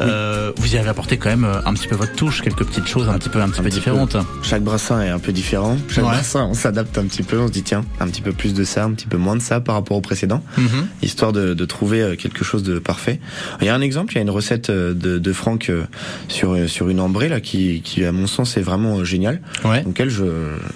Euh, 0.00 0.52
vous 0.56 0.74
y 0.74 0.78
avez 0.78 0.88
apporté 0.88 1.16
quand 1.16 1.28
même 1.30 1.46
un 1.64 1.74
petit 1.74 1.86
peu 1.86 1.94
votre 1.96 2.14
touche, 2.14 2.42
quelques 2.42 2.64
petites 2.64 2.86
choses 2.88 3.08
un 3.08 3.18
petit 3.18 3.28
peu, 3.28 3.40
un 3.40 3.48
petit 3.48 3.58
peu 3.60 3.68
petit 3.68 3.74
peu. 3.74 3.80
différentes. 3.80 4.16
Chaque 4.42 4.62
brassin 4.62 5.00
est 5.02 5.10
un 5.10 5.18
peu 5.18 5.32
différent. 5.32 5.76
Chaque 5.88 6.04
Ouais. 6.04 6.10
brassin, 6.10 6.44
on 6.50 6.54
s'adapte 6.54 6.96
un 6.98 7.04
petit 7.04 7.22
peu. 7.22 7.38
On 7.38 7.46
se 7.46 7.52
dit 7.52 7.62
tiens, 7.62 7.84
un 8.00 8.08
petit 8.08 8.22
peu 8.22 8.32
plus 8.32 8.54
de 8.54 8.64
ça, 8.64 8.79
un 8.84 8.92
petit 8.92 9.06
peu 9.06 9.16
moins 9.16 9.36
de 9.36 9.42
ça 9.42 9.60
par 9.60 9.74
rapport 9.74 9.96
au 9.96 10.00
précédent, 10.00 10.42
Mhm. 10.58 10.86
histoire 11.02 11.32
de, 11.32 11.54
de 11.54 11.64
trouver 11.64 12.00
euh, 12.02 12.16
quelque 12.16 12.44
chose 12.44 12.62
de 12.62 12.78
parfait. 12.78 13.20
Il 13.60 13.66
y 13.66 13.70
a 13.70 13.74
un 13.74 13.80
exemple, 13.80 14.12
il 14.12 14.16
y 14.16 14.18
a 14.18 14.22
une 14.22 14.30
recette 14.30 14.70
euh, 14.70 14.94
de, 14.94 15.18
de 15.18 15.32
Franck 15.32 15.68
euh, 15.70 15.84
sur 16.28 16.56
sur 16.68 16.88
une 16.88 17.00
ambrée 17.00 17.28
là 17.28 17.40
qui, 17.40 17.80
qui 17.82 18.04
à 18.04 18.12
mon 18.12 18.26
sens 18.26 18.56
est 18.56 18.62
vraiment 18.62 19.04
géniale. 19.04 19.40
Ouais. 19.64 19.82
Donc 19.82 19.98
elle, 20.00 20.10
je, 20.10 20.24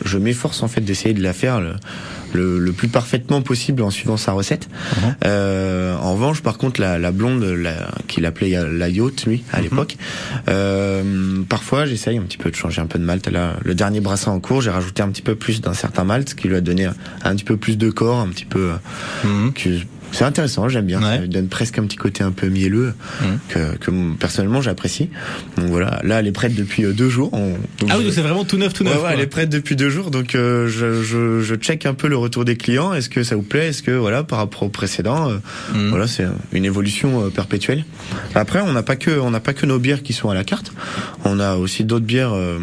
je 0.04 0.18
m'efforce 0.18 0.62
en 0.62 0.68
fait 0.68 0.80
d'essayer 0.80 1.14
de 1.14 1.22
la 1.22 1.32
faire 1.32 1.60
le, 1.60 1.72
le, 2.32 2.58
le 2.58 2.72
plus 2.72 2.88
parfaitement 2.88 3.42
possible 3.42 3.82
en 3.82 3.90
suivant 3.90 4.16
sa 4.16 4.32
recette. 4.32 4.68
Mhm. 4.96 5.14
Euh, 5.26 5.96
en 5.96 6.14
revanche, 6.14 6.42
par 6.42 6.58
contre, 6.58 6.80
la, 6.80 6.98
la 6.98 7.12
blonde, 7.12 7.42
la, 7.44 7.90
qu'il 8.08 8.26
appelait 8.26 8.58
la 8.72 8.88
yacht, 8.88 9.24
lui, 9.26 9.44
à 9.52 9.60
l'époque, 9.60 9.96
euh, 10.48 11.42
parfois 11.48 11.86
j'essaye 11.86 12.18
un 12.18 12.22
petit 12.22 12.36
peu 12.38 12.50
de 12.50 12.56
changer 12.56 12.80
un 12.80 12.86
peu 12.86 12.98
de 12.98 13.04
malt. 13.04 13.26
Là, 13.28 13.54
le 13.64 13.74
dernier 13.74 14.00
brassin 14.00 14.30
en 14.32 14.40
cours, 14.40 14.60
j'ai 14.62 14.70
rajouté 14.70 15.02
un 15.02 15.08
petit 15.08 15.22
peu 15.22 15.34
plus 15.34 15.60
d'un 15.60 15.74
certain 15.74 16.04
malt, 16.04 16.28
ce 16.28 16.34
qui 16.34 16.48
lui 16.48 16.56
a 16.56 16.60
donné 16.60 16.86
un, 16.86 16.94
un 17.24 17.34
petit 17.34 17.44
peu 17.44 17.56
plus 17.56 17.78
de 17.78 17.90
corps, 17.94 18.18
un 18.20 18.28
petit 18.28 18.44
peu... 18.44 18.72
euh, 18.72 18.76
Mhm. 19.24 19.52
C'est 20.14 20.24
intéressant, 20.24 20.68
j'aime 20.68 20.87
bien. 20.87 21.00
Ouais. 21.03 21.18
Ça 21.18 21.27
donne 21.27 21.48
presque 21.48 21.79
un 21.79 21.85
petit 21.85 21.96
côté 21.96 22.22
un 22.24 22.33
peu 22.33 22.48
mielleux 22.48 22.94
Mhm. 23.22 23.38
que, 23.48 23.77
que 23.77 23.90
personnellement 24.18 24.62
j'apprécie. 24.62 25.11
Donc 25.59 25.66
voilà, 25.66 26.00
là 26.05 26.20
elle 26.20 26.27
est 26.27 26.33
prête 26.33 26.55
depuis 26.55 26.85
euh, 26.85 26.92
deux 26.92 27.09
jours. 27.09 27.31
On- 27.33 27.50
donc 27.79 27.90
Ah 27.90 27.96
oui, 27.98 28.11
c'est 28.12 28.22
vraiment 28.22 28.44
tout 28.44 28.57
neuf, 28.57 28.72
tout 28.72 28.85
Ouais, 28.85 28.90
neuf. 28.90 28.96
ouais, 28.98 29.03
quoi. 29.03 29.12
elle 29.14 29.20
est 29.20 29.27
prête 29.27 29.48
depuis 29.50 29.77
deux 29.77 29.90
jours, 29.90 30.11
donc 30.11 30.35
euh, 30.35 30.68
je, 30.68 31.03
je, 31.03 31.40
je 31.42 31.55
check 31.57 31.85
un 31.87 31.94
peu 31.94 32.09
le 32.09 32.16
retour 32.16 32.44
des 32.44 32.57
clients. 32.57 32.92
Est-ce 32.94 33.09
que 33.09 33.22
ça 33.22 33.37
vous 33.37 33.42
plaît? 33.42 33.68
Est-ce 33.68 33.83
que 33.83 33.90
voilà, 33.90 34.22
par 34.24 34.38
rapport 34.38 34.62
au 34.62 34.68
précédent, 34.68 35.29
euh, 35.31 35.38
Mhm. 35.74 35.88
voilà, 35.90 36.07
c'est 36.07 36.27
une 36.53 36.64
évolution 36.64 37.24
euh, 37.27 37.31
perpétuelle. 37.31 37.85
Après, 38.35 38.61
on 38.61 38.72
n'a 38.72 38.83
pas 38.83 38.96
que 38.96 39.18
on 39.18 39.31
n'a 39.31 39.40
pas 39.40 39.53
que 39.55 39.66
nos 39.66 39.79
bières 39.79 40.03
qui 40.03 40.12
sont 40.12 40.31
à 40.31 40.35
la 40.35 40.44
carte. 40.44 40.72
On 41.24 41.40
a 41.40 41.57
aussi 41.57 41.85
d'autres 41.85 42.05
bières 42.07 42.33
euh, 42.35 42.59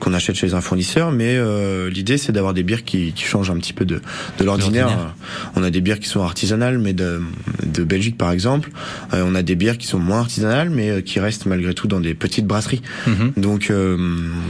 qu'on 0.00 0.14
achète 0.14 0.36
chez 0.36 0.54
un 0.54 0.60
fournisseur, 0.60 1.10
mais 1.12 1.36
euh, 1.36 1.90
l'idée 1.90 2.18
c'est 2.18 2.32
d'avoir 2.32 2.54
des 2.54 2.62
bières 2.62 2.84
qui, 2.84 3.12
qui 3.12 3.24
changent 3.24 3.50
un 3.50 3.56
petit 3.58 3.72
peu 3.72 3.84
de, 3.84 4.00
de 4.38 4.44
l'ordinaire. 4.44 5.14
On 5.56 5.62
a 5.62 5.70
des 5.70 5.80
bières 5.80 5.98
qui 5.98 6.08
sont 6.08 6.22
artisanales, 6.22 6.77
mais 6.80 6.92
de, 6.92 7.20
de 7.66 7.84
Belgique 7.84 8.16
par 8.16 8.32
exemple. 8.32 8.70
Euh, 9.14 9.24
on 9.26 9.34
a 9.34 9.42
des 9.42 9.54
bières 9.54 9.78
qui 9.78 9.86
sont 9.86 9.98
moins 9.98 10.20
artisanales, 10.20 10.70
mais 10.70 10.90
euh, 10.90 11.00
qui 11.00 11.20
restent 11.20 11.46
malgré 11.46 11.74
tout 11.74 11.88
dans 11.88 12.00
des 12.00 12.14
petites 12.14 12.46
brasseries. 12.46 12.82
Mhm. 13.06 13.32
Donc, 13.36 13.70
euh, 13.70 13.96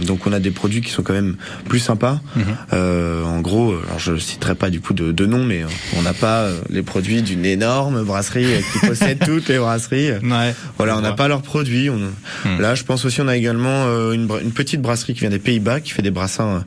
donc 0.06 0.26
on 0.26 0.32
a 0.32 0.40
des 0.40 0.50
produits 0.50 0.80
qui 0.80 0.90
sont 0.90 1.02
quand 1.02 1.12
même 1.12 1.36
plus 1.68 1.78
sympas. 1.80 2.20
Mhm. 2.36 2.44
En 3.24 3.40
gros, 3.40 3.74
alors 3.86 3.98
je 3.98 4.16
citerai 4.16 4.54
pas 4.54 4.70
du 4.70 4.80
coup 4.80 4.94
de, 4.94 5.12
de 5.12 5.26
nom, 5.26 5.44
mais 5.44 5.64
on 5.96 6.02
n'a 6.02 6.12
pas 6.12 6.48
les 6.70 6.82
produits 6.82 7.22
d'une 7.22 7.44
énorme 7.44 8.02
brasserie 8.02 8.46
qui 8.72 8.86
possède 8.86 9.18
toutes 9.24 9.48
les 9.48 9.58
brasseries. 9.58 10.12
Ouais. 10.12 10.54
Voilà, 10.76 10.96
on 10.96 11.00
n'a 11.00 11.12
pas 11.12 11.28
leurs 11.28 11.42
produits. 11.42 11.90
On... 11.90 11.98
Mhm. 11.98 12.60
Là, 12.60 12.74
je 12.74 12.84
pense 12.84 13.04
aussi, 13.04 13.20
on 13.20 13.28
a 13.28 13.36
également 13.36 13.86
une, 14.12 14.28
une 14.42 14.52
petite 14.52 14.80
brasserie 14.80 15.14
qui 15.14 15.20
vient 15.20 15.30
des 15.30 15.38
Pays-Bas, 15.38 15.80
qui 15.80 15.92
fait 15.92 16.02
des 16.02 16.10
brassins 16.10 16.64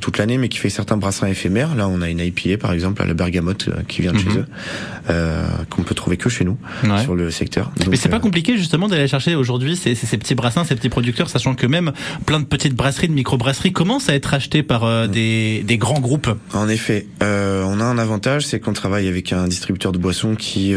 toute 0.00 0.18
l'année, 0.18 0.38
mais 0.38 0.48
qui 0.48 0.58
fait 0.58 0.70
certains 0.70 0.96
brassins 0.96 1.26
éphémères. 1.26 1.74
Là, 1.74 1.88
on 1.88 2.02
a 2.02 2.08
une 2.08 2.20
IPA, 2.20 2.58
par 2.58 2.72
exemple, 2.72 3.02
à 3.02 3.06
la 3.06 3.14
Bergamote, 3.14 3.68
qui 3.88 4.02
vient 4.02 4.12
de 4.16 4.22
Mhm. 4.28 4.32
chez 4.32 4.38
eux, 4.40 4.46
euh, 5.10 5.46
qu'on 5.70 5.82
peut 5.82 5.94
trouver 5.94 6.16
que 6.16 6.28
chez 6.28 6.44
nous, 6.44 6.56
Ouais. 6.84 7.02
sur 7.02 7.14
le 7.14 7.30
secteur. 7.30 7.70
Mais 7.78 7.84
Donc, 7.86 7.96
c'est 7.96 8.08
pas 8.08 8.16
euh, 8.16 8.20
compliqué 8.20 8.56
justement 8.56 8.88
d'aller 8.88 9.08
chercher 9.08 9.34
aujourd'hui 9.34 9.76
ces, 9.76 9.94
petits 9.94 10.34
brassins, 10.34 10.64
ces 10.64 10.74
petits 10.74 10.88
producteurs, 10.88 11.28
sachant 11.28 11.54
que 11.54 11.66
même 11.66 11.92
plein 12.26 12.40
de 12.40 12.44
petites 12.44 12.74
brasseries, 12.74 13.08
de 13.08 13.12
micro-brasseries 13.12 13.72
commencent 13.72 14.08
à 14.08 14.14
être 14.14 14.34
achetées 14.34 14.62
par 14.62 14.84
euh, 14.84 15.06
des, 15.06 15.62
des 15.66 15.78
grands 15.78 16.00
groupes. 16.00 16.30
En 16.54 16.68
effet, 16.68 17.06
euh, 17.22 17.62
on 17.66 17.80
a 17.80 17.84
un 17.84 17.98
avantage, 17.98 18.46
c'est 18.46 18.60
qu'on 18.60 18.72
travaille 18.72 19.08
avec 19.08 19.32
un 19.32 19.46
distributeur 19.48 19.92
de 19.92 19.98
boissons 19.98 20.34
qui 20.34 20.74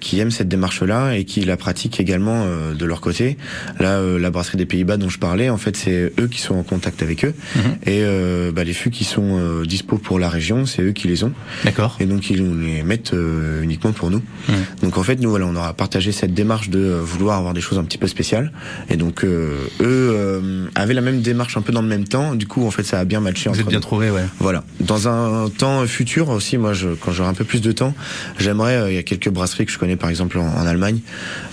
qui 0.00 0.20
aime 0.20 0.30
cette 0.30 0.48
démarche-là 0.48 1.12
et 1.16 1.24
qui 1.24 1.40
la 1.44 1.56
pratique 1.56 2.00
également 2.00 2.46
de 2.78 2.84
leur 2.84 3.00
côté. 3.00 3.36
Là, 3.80 4.00
la 4.00 4.30
brasserie 4.30 4.56
des 4.58 4.66
Pays-Bas 4.66 4.96
dont 4.96 5.08
je 5.08 5.18
parlais, 5.18 5.48
en 5.50 5.56
fait, 5.56 5.76
c'est 5.76 6.12
eux 6.20 6.28
qui 6.30 6.40
sont 6.40 6.54
en 6.54 6.62
contact 6.62 7.02
avec 7.02 7.24
eux 7.24 7.34
Mhm. 7.56 7.62
et 7.86 8.52
bah, 8.52 8.64
les 8.64 8.72
fûts 8.72 8.90
qui 8.90 9.04
sont 9.04 9.62
dispo 9.66 9.98
pour 9.98 10.18
la 10.18 10.28
région, 10.28 10.66
c'est 10.66 10.82
eux 10.82 10.92
qui 10.92 11.08
les 11.08 11.24
ont 11.24 11.32
D'accord. 11.64 11.96
et 12.00 12.06
donc 12.06 12.30
ils 12.30 12.42
les 12.66 12.82
mettent 12.82 13.14
euh, 13.14 13.62
uniquement 13.62 13.92
pour 13.92 14.10
nous. 14.10 14.22
Mhm. 14.48 14.54
Donc 14.82 14.98
en 14.98 15.02
fait, 15.02 15.16
nous 15.20 15.30
voilà, 15.30 15.46
on 15.46 15.56
aura 15.56 15.72
partagé 15.74 16.12
cette 16.12 16.34
démarche 16.34 16.68
de 16.68 16.78
euh, 16.78 17.00
vouloir 17.02 17.38
avoir 17.38 17.54
des 17.54 17.60
choses 17.60 17.78
un 17.78 17.84
petit 17.84 17.98
peu 17.98 18.06
spéciales 18.06 18.52
et 18.90 18.96
donc 18.96 19.24
euh, 19.24 19.56
eux 19.80 20.12
euh, 20.14 20.66
avaient 20.74 20.94
la 20.94 21.00
même 21.00 21.20
démarche 21.22 21.56
un 21.56 21.62
peu 21.62 21.72
dans 21.72 21.82
le 21.82 21.88
même 21.88 22.04
temps. 22.06 22.34
Du 22.34 22.46
coup, 22.46 22.66
en 22.66 22.70
fait, 22.70 22.82
ça 22.82 22.98
a 23.00 23.04
bien 23.04 23.20
matché 23.20 23.48
Vous 23.48 23.54
entre 23.54 23.60
êtes 23.60 23.68
bien 23.68 23.78
nous. 23.78 23.82
trouvé, 23.82 24.10
ouais. 24.10 24.24
Voilà. 24.38 24.64
Dans 24.80 25.08
un 25.08 25.48
temps 25.50 25.86
futur 25.86 26.28
aussi, 26.28 26.58
moi, 26.58 26.72
je, 26.72 26.88
quand 26.88 27.12
j'aurai 27.12 27.28
un 27.30 27.34
peu 27.34 27.44
plus 27.44 27.60
de 27.60 27.72
temps, 27.72 27.94
j'aimerais, 28.38 28.76
euh, 28.76 28.90
il 28.90 28.94
y 28.94 28.98
a 28.98 29.02
quelques 29.02 29.28
brasseries 29.30 29.66
que 29.66 29.72
je 29.72 29.78
connais 29.78 29.96
par 29.96 30.10
exemple 30.10 30.38
en, 30.38 30.46
en 30.46 30.66
Allemagne, 30.66 30.98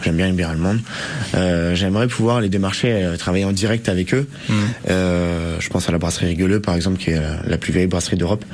j'aime 0.04 0.16
bien 0.18 0.28
les 0.28 0.34
bières 0.34 0.50
allemandes, 0.50 0.80
euh, 1.36 1.76
j'aimerais 1.76 2.08
pouvoir 2.08 2.42
les 2.42 2.50
démarcher, 2.50 2.92
euh, 2.92 3.18
travailler 3.18 3.46
en 3.46 3.52
direct 3.52 3.90
avec 3.90 4.14
eux. 4.14 4.28
Euh, 4.90 5.58
je 5.60 5.70
pense 5.70 5.88
à 5.90 5.92
la 5.92 5.98
brasserie 5.98 6.28
Rigueuleux 6.28 6.60
par 6.60 6.76
exemple, 6.76 6.98
qui 6.98 7.12
est 7.12 7.20
la, 7.20 7.42
la 7.46 7.58
plus 7.58 7.74
vieille 7.74 7.88
brasserie 7.88 8.18
d'Europe, 8.18 8.46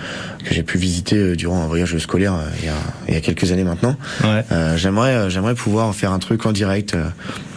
que 0.43 0.54
j'ai 0.54 0.63
pu 0.63 0.78
visiter 0.78 1.36
durant 1.36 1.63
un 1.63 1.67
voyage 1.67 1.98
scolaire 1.98 2.36
il 2.60 2.66
y 2.66 2.70
a, 2.70 2.74
il 3.08 3.14
y 3.14 3.18
a 3.18 3.22
quelques 3.22 3.52
années 3.52 3.64
maintenant. 3.64 3.96
Ouais. 4.24 4.44
Euh, 4.52 4.78
j'aimerais, 4.78 5.16
euh, 5.16 5.30
j'aimerais 5.30 5.56
pouvoir 5.56 5.94
faire 5.96 6.12
un 6.12 6.20
truc 6.20 6.46
en 6.46 6.52
direct. 6.52 6.94
euh, 6.96 7.06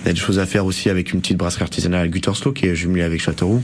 Il 0.05 0.09
y 0.09 0.11
a 0.11 0.13
des 0.15 0.19
choses 0.21 0.39
à 0.39 0.47
faire 0.47 0.65
aussi 0.67 0.91
avec 0.91 1.13
une 1.13 1.21
petite 1.21 1.37
brasserie 1.37 1.63
artisanale 1.63 2.03
à 2.03 2.09
Gütersloh 2.09 2.53
qui 2.53 2.67
est 2.67 2.75
jumelée 2.75 3.03
avec 3.05 3.21
Châteauroux. 3.21 3.63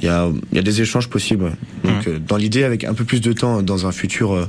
Il 0.00 0.04
y 0.04 0.08
a, 0.08 0.28
il 0.52 0.56
y 0.56 0.58
a 0.58 0.62
des 0.62 0.80
échanges 0.82 1.08
possibles. 1.08 1.52
Donc, 1.84 2.06
euh, 2.06 2.18
dans 2.18 2.36
l'idée, 2.36 2.64
avec 2.64 2.84
un 2.84 2.94
peu 2.94 3.04
plus 3.04 3.20
de 3.20 3.32
temps 3.32 3.62
dans 3.62 3.86
un 3.86 3.92
futur 3.92 4.46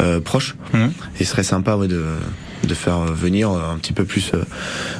euh, 0.00 0.20
proche, 0.20 0.56
Mhm. 0.74 0.92
il 1.20 1.26
serait 1.26 1.42
sympa 1.44 1.76
ouais, 1.76 1.88
de, 1.88 2.04
de 2.66 2.74
faire 2.74 3.00
venir 3.00 3.50
un 3.50 3.78
petit 3.78 3.92
peu 3.92 4.04
plus 4.04 4.32
euh, 4.34 4.42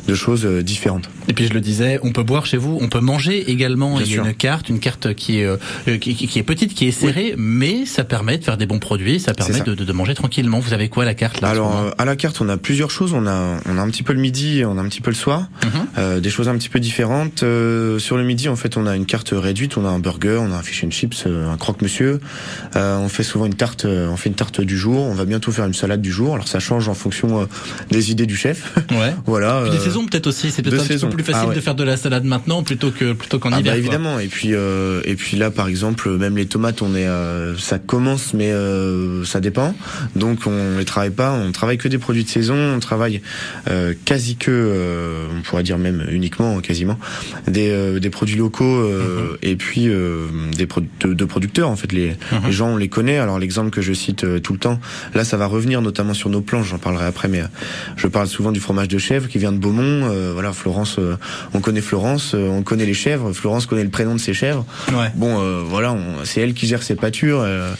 de 0.08 0.14
choses 0.14 0.44
euh, 0.46 0.62
différentes. 0.62 1.08
Et 1.28 1.32
puis 1.32 1.46
je 1.46 1.52
le 1.52 1.60
disais, 1.60 1.98
on 2.02 2.12
peut 2.12 2.22
boire 2.22 2.46
chez 2.46 2.56
vous, 2.56 2.78
on 2.80 2.88
peut 2.88 3.00
manger 3.00 3.50
également. 3.50 3.96
Bien 3.96 4.06
Il 4.06 4.14
y 4.14 4.18
a 4.18 4.22
une 4.24 4.34
carte, 4.34 4.68
une 4.68 4.80
carte 4.80 5.14
qui 5.14 5.40
est 5.40 5.44
euh, 5.44 5.56
qui, 5.98 6.38
est 6.38 6.42
petite, 6.42 6.74
qui 6.74 6.86
est 6.88 6.92
serrée, 6.92 7.34
mais 7.36 7.86
ça 7.86 8.04
permet 8.04 8.38
de 8.38 8.44
faire 8.44 8.56
des 8.56 8.66
bons 8.66 8.78
produits, 8.78 9.20
ça 9.20 9.34
permet 9.34 9.58
ça. 9.58 9.64
de, 9.64 9.92
manger 9.92 10.14
tranquillement. 10.14 10.58
Vous 10.60 10.72
avez 10.72 10.88
quoi 10.88 11.04
la 11.04 11.14
carte 11.14 11.40
là 11.40 11.48
Alors 11.48 11.90
à 11.98 12.04
la 12.04 12.16
carte, 12.16 12.40
on 12.40 12.48
a 12.48 12.56
plusieurs 12.56 12.90
choses. 12.90 13.12
On 13.12 13.26
a 13.26 13.58
on 13.66 13.78
a 13.78 13.82
un 13.82 13.90
petit 13.90 14.02
peu 14.02 14.12
le 14.12 14.20
midi, 14.20 14.62
on 14.66 14.78
a 14.78 14.80
un 14.80 14.88
petit 14.88 15.00
peu 15.00 15.10
le 15.10 15.16
soir, 15.16 15.48
Mhm. 15.64 15.70
euh, 15.98 16.20
des 16.20 16.30
choses 16.30 16.48
un 16.48 16.56
petit 16.56 16.68
peu 16.68 16.80
différentes. 16.80 17.42
Euh, 17.42 17.98
sur 17.98 18.16
le 18.16 18.24
midi, 18.24 18.48
en 18.48 18.56
fait, 18.56 18.76
on 18.76 18.86
a 18.86 18.96
une 18.96 19.06
carte 19.06 19.30
réduite. 19.32 19.76
On 19.76 19.84
a 19.84 19.88
un 19.88 19.98
burger, 19.98 20.38
on 20.40 20.52
a 20.52 20.56
un 20.56 20.62
fish 20.62 20.84
and 20.84 20.90
chips, 20.90 21.26
un 21.26 21.56
croque-monsieur. 21.56 22.20
Euh, 22.76 22.98
on 22.98 23.08
fait 23.08 23.22
souvent 23.22 23.46
une 23.46 23.54
tarte. 23.54 23.84
on 23.84 24.16
fait 24.16 24.28
une 24.28 24.34
tarte 24.34 24.60
du 24.60 24.76
jour. 24.78 25.04
On 25.04 25.14
va 25.14 25.24
bientôt 25.24 25.52
faire 25.52 25.66
une 25.66 25.74
salade 25.74 26.00
du 26.02 26.10
jour. 26.12 26.34
Alors 26.34 26.48
ça 26.48 26.60
change 26.60 26.88
en 26.88 26.94
fonction 26.94 27.46
des 27.90 28.10
idées 28.10 28.26
du 28.26 28.36
chef. 28.36 28.74
Ouais. 28.90 29.14
voilà. 29.26 29.60
Puis 29.62 29.70
des 29.72 29.76
euh, 29.78 29.84
saisons 29.84 30.06
peut-être 30.06 30.26
aussi, 30.26 30.50
c'est 30.50 30.62
peut-être 30.62 30.86
petit 30.86 30.98
peu 30.98 31.08
plus 31.10 31.24
facile 31.24 31.40
Ah 31.44 31.48
ouais. 31.48 31.54
de 31.54 31.60
faire 31.60 31.74
de 31.74 31.84
la 31.84 31.96
salade 31.96 32.24
maintenant 32.24 32.62
plutôt 32.62 32.90
que 32.90 33.12
plutôt 33.12 33.38
qu'en 33.38 33.52
Ah 33.52 33.60
hiver. 33.60 33.72
bah 33.72 33.78
évidemment 33.78 34.18
et 34.18 34.26
puis 34.28 34.50
euh, 34.54 35.00
et 35.04 35.14
puis 35.14 35.36
là 35.36 35.50
par 35.50 35.68
exemple 35.68 36.10
même 36.16 36.36
les 36.36 36.46
tomates 36.46 36.82
on 36.82 36.94
est 36.94 37.06
euh, 37.06 37.56
ça 37.58 37.78
commence 37.78 38.34
mais 38.34 38.50
euh, 38.52 39.24
ça 39.24 39.40
dépend 39.40 39.74
donc 40.16 40.40
on 40.46 40.78
les 40.78 40.84
travaille 40.84 41.10
pas 41.10 41.32
on 41.32 41.52
travaille 41.52 41.78
que 41.78 41.88
des 41.88 41.98
produits 41.98 42.24
de 42.24 42.28
saison 42.28 42.54
on 42.76 42.80
travaille 42.80 43.20
euh, 43.68 43.94
quasi 44.04 44.36
que 44.36 44.50
euh, 44.50 45.26
on 45.38 45.42
pourrait 45.42 45.62
dire 45.62 45.78
même 45.78 46.04
uniquement 46.10 46.60
quasiment 46.60 46.98
des 47.48 47.70
euh, 47.70 47.98
des 48.00 48.10
produits 48.10 48.36
locaux 48.36 48.64
euh, 48.80 49.38
et 49.42 49.56
puis 49.56 49.88
euh, 49.88 50.26
des 50.56 50.66
pro- 50.66 50.82
de, 51.00 51.12
de 51.14 51.24
producteurs 51.24 51.68
en 51.68 51.76
fait 51.76 51.92
les 51.92 52.10
Mhm. 52.32 52.46
les 52.46 52.52
gens 52.52 52.68
on 52.70 52.76
les 52.76 52.88
connaît 52.88 53.18
alors 53.18 53.38
l'exemple 53.38 53.70
que 53.70 53.80
je 53.82 53.92
cite 53.92 54.24
tout 54.42 54.52
le 54.52 54.58
temps 54.58 54.78
là 55.14 55.24
ça 55.24 55.36
va 55.36 55.46
revenir 55.46 55.80
notamment 55.82 56.14
sur 56.14 56.28
nos 56.30 56.40
planches 56.40 56.68
j'en 56.68 56.78
parlerai 56.78 57.06
après 57.06 57.28
mais 57.28 57.39
euh, 57.40 57.46
je 57.96 58.06
parle 58.06 58.26
souvent 58.26 58.52
du 58.52 58.60
fromage 58.60 58.88
de 58.88 58.98
chèvre 58.98 59.28
qui 59.28 59.38
vient 59.38 59.52
de 59.52 59.58
Beaumont. 59.58 60.08
Euh, 60.10 60.30
voilà 60.32 60.52
Florence 60.52 60.96
euh, 60.98 61.16
on 61.54 61.60
connaît 61.60 61.80
Florence 61.80 62.32
euh, 62.34 62.48
on 62.48 62.62
connaît 62.62 62.86
les 62.86 62.94
chèvres. 62.94 63.32
Florence 63.32 63.66
connaît 63.66 63.84
le 63.84 63.90
prénom 63.90 64.14
de 64.14 64.20
ses 64.20 64.34
chèvres. 64.34 64.64
Ouais. 64.92 65.10
bon 65.14 65.40
euh, 65.40 65.62
voilà 65.64 65.96
c'est 66.24 66.40
elle 66.40 66.54
qui 66.54 66.66
gère 66.66 66.82
ses 66.82 66.94
pâtures 66.94 67.40
euh, 67.40 67.72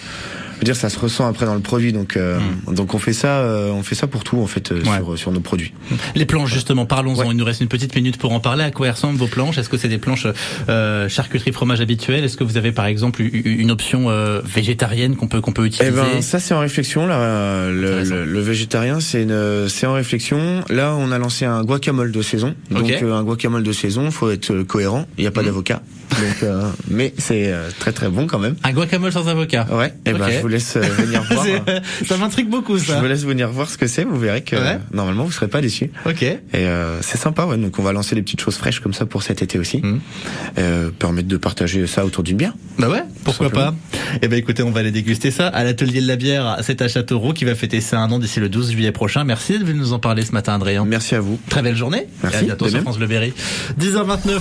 veux 0.61 0.65
dire 0.65 0.77
ça 0.77 0.89
se 0.91 0.99
ressent 0.99 1.27
après 1.29 1.47
dans 1.47 1.55
le 1.55 1.61
produit 1.61 1.93
donc 1.93 2.17
euh, 2.17 2.39
donc 2.69 2.95
on 2.95 2.99
fait 2.99 3.13
ça 3.13 3.39
euh, 3.41 3.71
on 3.71 3.83
fait 3.83 3.95
ça 3.95 4.07
pour 4.07 4.25
tout 4.25 4.39
en 4.41 4.47
fait 4.47 4.73
euh. 4.73 4.77
Ouais. 4.83 4.97
sur 4.99 5.19
sur 5.19 5.33
nos 5.33 5.41
produits 5.41 5.73
Les 6.15 6.27
planches 6.27 6.53
justement, 6.53 6.87
parlons-en. 6.87 7.21
Ouais. 7.21 7.27
Il 7.31 7.37
nous 7.37 7.45
reste 7.45 7.61
une 7.61 7.69
petite 7.69 7.95
minute 7.95 8.17
pour 8.19 8.33
en 8.33 8.41
parler. 8.41 8.65
À 8.65 8.71
quoi 8.71 8.91
ressemblent 8.91 9.19
vos 9.19 9.27
planches? 9.27 9.59
Est-ce 9.59 9.69
que 9.69 9.77
c'est 9.77 9.89
des 9.89 9.99
planches 9.99 10.27
euh, 10.69 11.09
charcuterie 11.09 11.53
fromage 11.53 11.81
habituelles 11.81 12.25
Est-ce 12.25 12.37
que 12.37 12.45
vous 12.45 12.57
avez 12.57 12.73
par 12.73 12.87
exemple 12.87 13.23
une 13.23 13.71
option 13.71 14.11
euh, 14.11 14.41
végétarienne 14.45 15.17
qu'on 15.17 15.29
peut 15.29 15.41
qu'on 15.41 15.53
peut 15.53 15.65
Eh 15.65 15.69
utiliser? 15.69 15.93
ben, 15.93 16.23
ça 16.23 16.39
c'est 16.39 16.55
en 16.55 16.61
réflexion 16.61 17.07
là. 17.07 17.69
Le, 17.71 18.03
le, 18.03 18.25
le 18.25 18.41
végétarien, 18.41 19.01
c'est 19.01 19.23
une, 19.23 19.69
c'est 19.69 19.87
en 19.87 19.93
réflexion. 19.95 20.63
Là, 20.69 20.95
on 20.99 21.11
a 21.13 21.19
lancé 21.19 21.45
un 21.45 21.63
guacamole 21.65 22.13
de 22.13 22.23
saison. 22.23 22.55
Donc 22.71 22.91
un 22.91 23.23
guacamole 23.25 23.63
de 23.63 23.73
saison, 23.73 24.11
faut 24.11 24.31
être 24.31 24.63
cohérent. 24.63 25.07
Il 25.19 25.23
n'y 25.23 25.27
a 25.27 25.31
pas 25.31 25.41
Mhm. 25.41 25.47
d'avocat. 25.47 25.83
Donc, 26.11 26.43
euh, 26.43 26.69
mais 26.91 27.15
c'est 27.19 27.53
euh, 27.53 27.71
très 27.79 27.93
très 27.93 28.09
bon 28.09 28.27
quand 28.27 28.39
même. 28.39 28.57
Un 28.65 28.73
guacamole 28.73 29.13
sans 29.13 29.29
avocat. 29.29 29.67
Ouais. 29.71 29.95
Et 30.05 30.13
ben, 30.13 30.23
Ok. 30.23 30.33
je 30.33 30.41
vous 30.41 30.49
laisse 30.51 30.77
euh, 30.77 30.81
venir 30.81 31.23
voir. 31.23 31.45
C'est- 31.45 32.07
ça 32.07 32.17
m'intrigue 32.19 32.49
beaucoup 32.49 32.77
Je 32.79 32.85
ça. 32.85 33.01
vous 33.01 33.07
laisse 33.07 33.25
venir 33.25 33.49
voir 33.51 33.71
ce 33.71 33.79
que 33.79 33.87
c'est. 33.87 34.05
Vous 34.05 34.19
verrez 34.19 34.43
que 34.43 34.57
Ouais. 34.57 34.63
euh, 34.63 34.79
normalement 34.93 35.25
vous 35.25 35.33
serez 35.33 35.49
pas 35.49 35.61
déçus. 35.61 35.91
Ok. 36.07 36.23
Et 36.23 36.39
euh, 36.55 37.01
c'est 37.03 37.17
sympa. 37.19 37.45
Ouais. 37.47 37.57
Donc 37.57 37.79
on 37.79 37.83
va 37.83 37.93
lancer 37.93 38.15
des 38.15 38.23
petites 38.23 38.41
choses 38.41 38.57
fraîches 38.57 38.81
comme 38.81 38.93
ça 38.95 39.07
pour 39.07 39.23
cet 39.23 39.41
été 39.43 39.59
aussi. 39.59 39.83
Euh, 40.59 40.91
permettre 40.99 41.29
de 41.29 41.37
partager 41.37 41.87
ça 41.87 42.05
autour 42.05 42.23
d'une 42.25 42.37
bière. 42.37 42.53
Bah 42.79 42.89
ouais, 42.89 43.03
pourquoi 43.25 43.51
pas 43.51 43.75
Eh 44.23 44.29
ben 44.29 44.39
écoutez, 44.39 44.63
on 44.63 44.71
va 44.71 44.81
aller 44.81 44.91
déguster 44.91 45.31
ça 45.31 45.49
à 45.49 45.65
l'atelier 45.65 46.01
de 46.01 46.07
la 46.07 46.17
bière. 46.17 46.59
C'est 46.63 46.83
à 46.83 46.89
Châteauroux 46.89 47.33
qui 47.33 47.45
va 47.45 47.55
fêter 47.55 47.81
ses 47.81 47.97
un 47.97 48.11
an 48.11 48.19
d'ici 48.19 48.41
le 48.41 48.49
12 48.49 48.73
juillet 48.73 48.93
prochain. 48.93 49.25
Merci 49.25 49.59
de 49.59 49.73
nous 49.73 49.93
en 49.93 49.99
parler 49.99 50.25
ce 50.25 50.33
matin, 50.33 50.55
Adrien. 50.55 50.85
Merci 50.85 51.15
à 51.15 51.21
vous. 51.21 51.39
Très 51.49 51.63
belle 51.63 51.77
journée. 51.77 52.07
Merci, 52.23 52.39
Et 52.39 52.41
à 52.41 52.43
bientôt 52.47 52.69
sur. 52.69 52.81
France 52.81 52.99
Bleu 52.99 53.07
Berry. 53.07 53.33
10h29. 53.79 54.39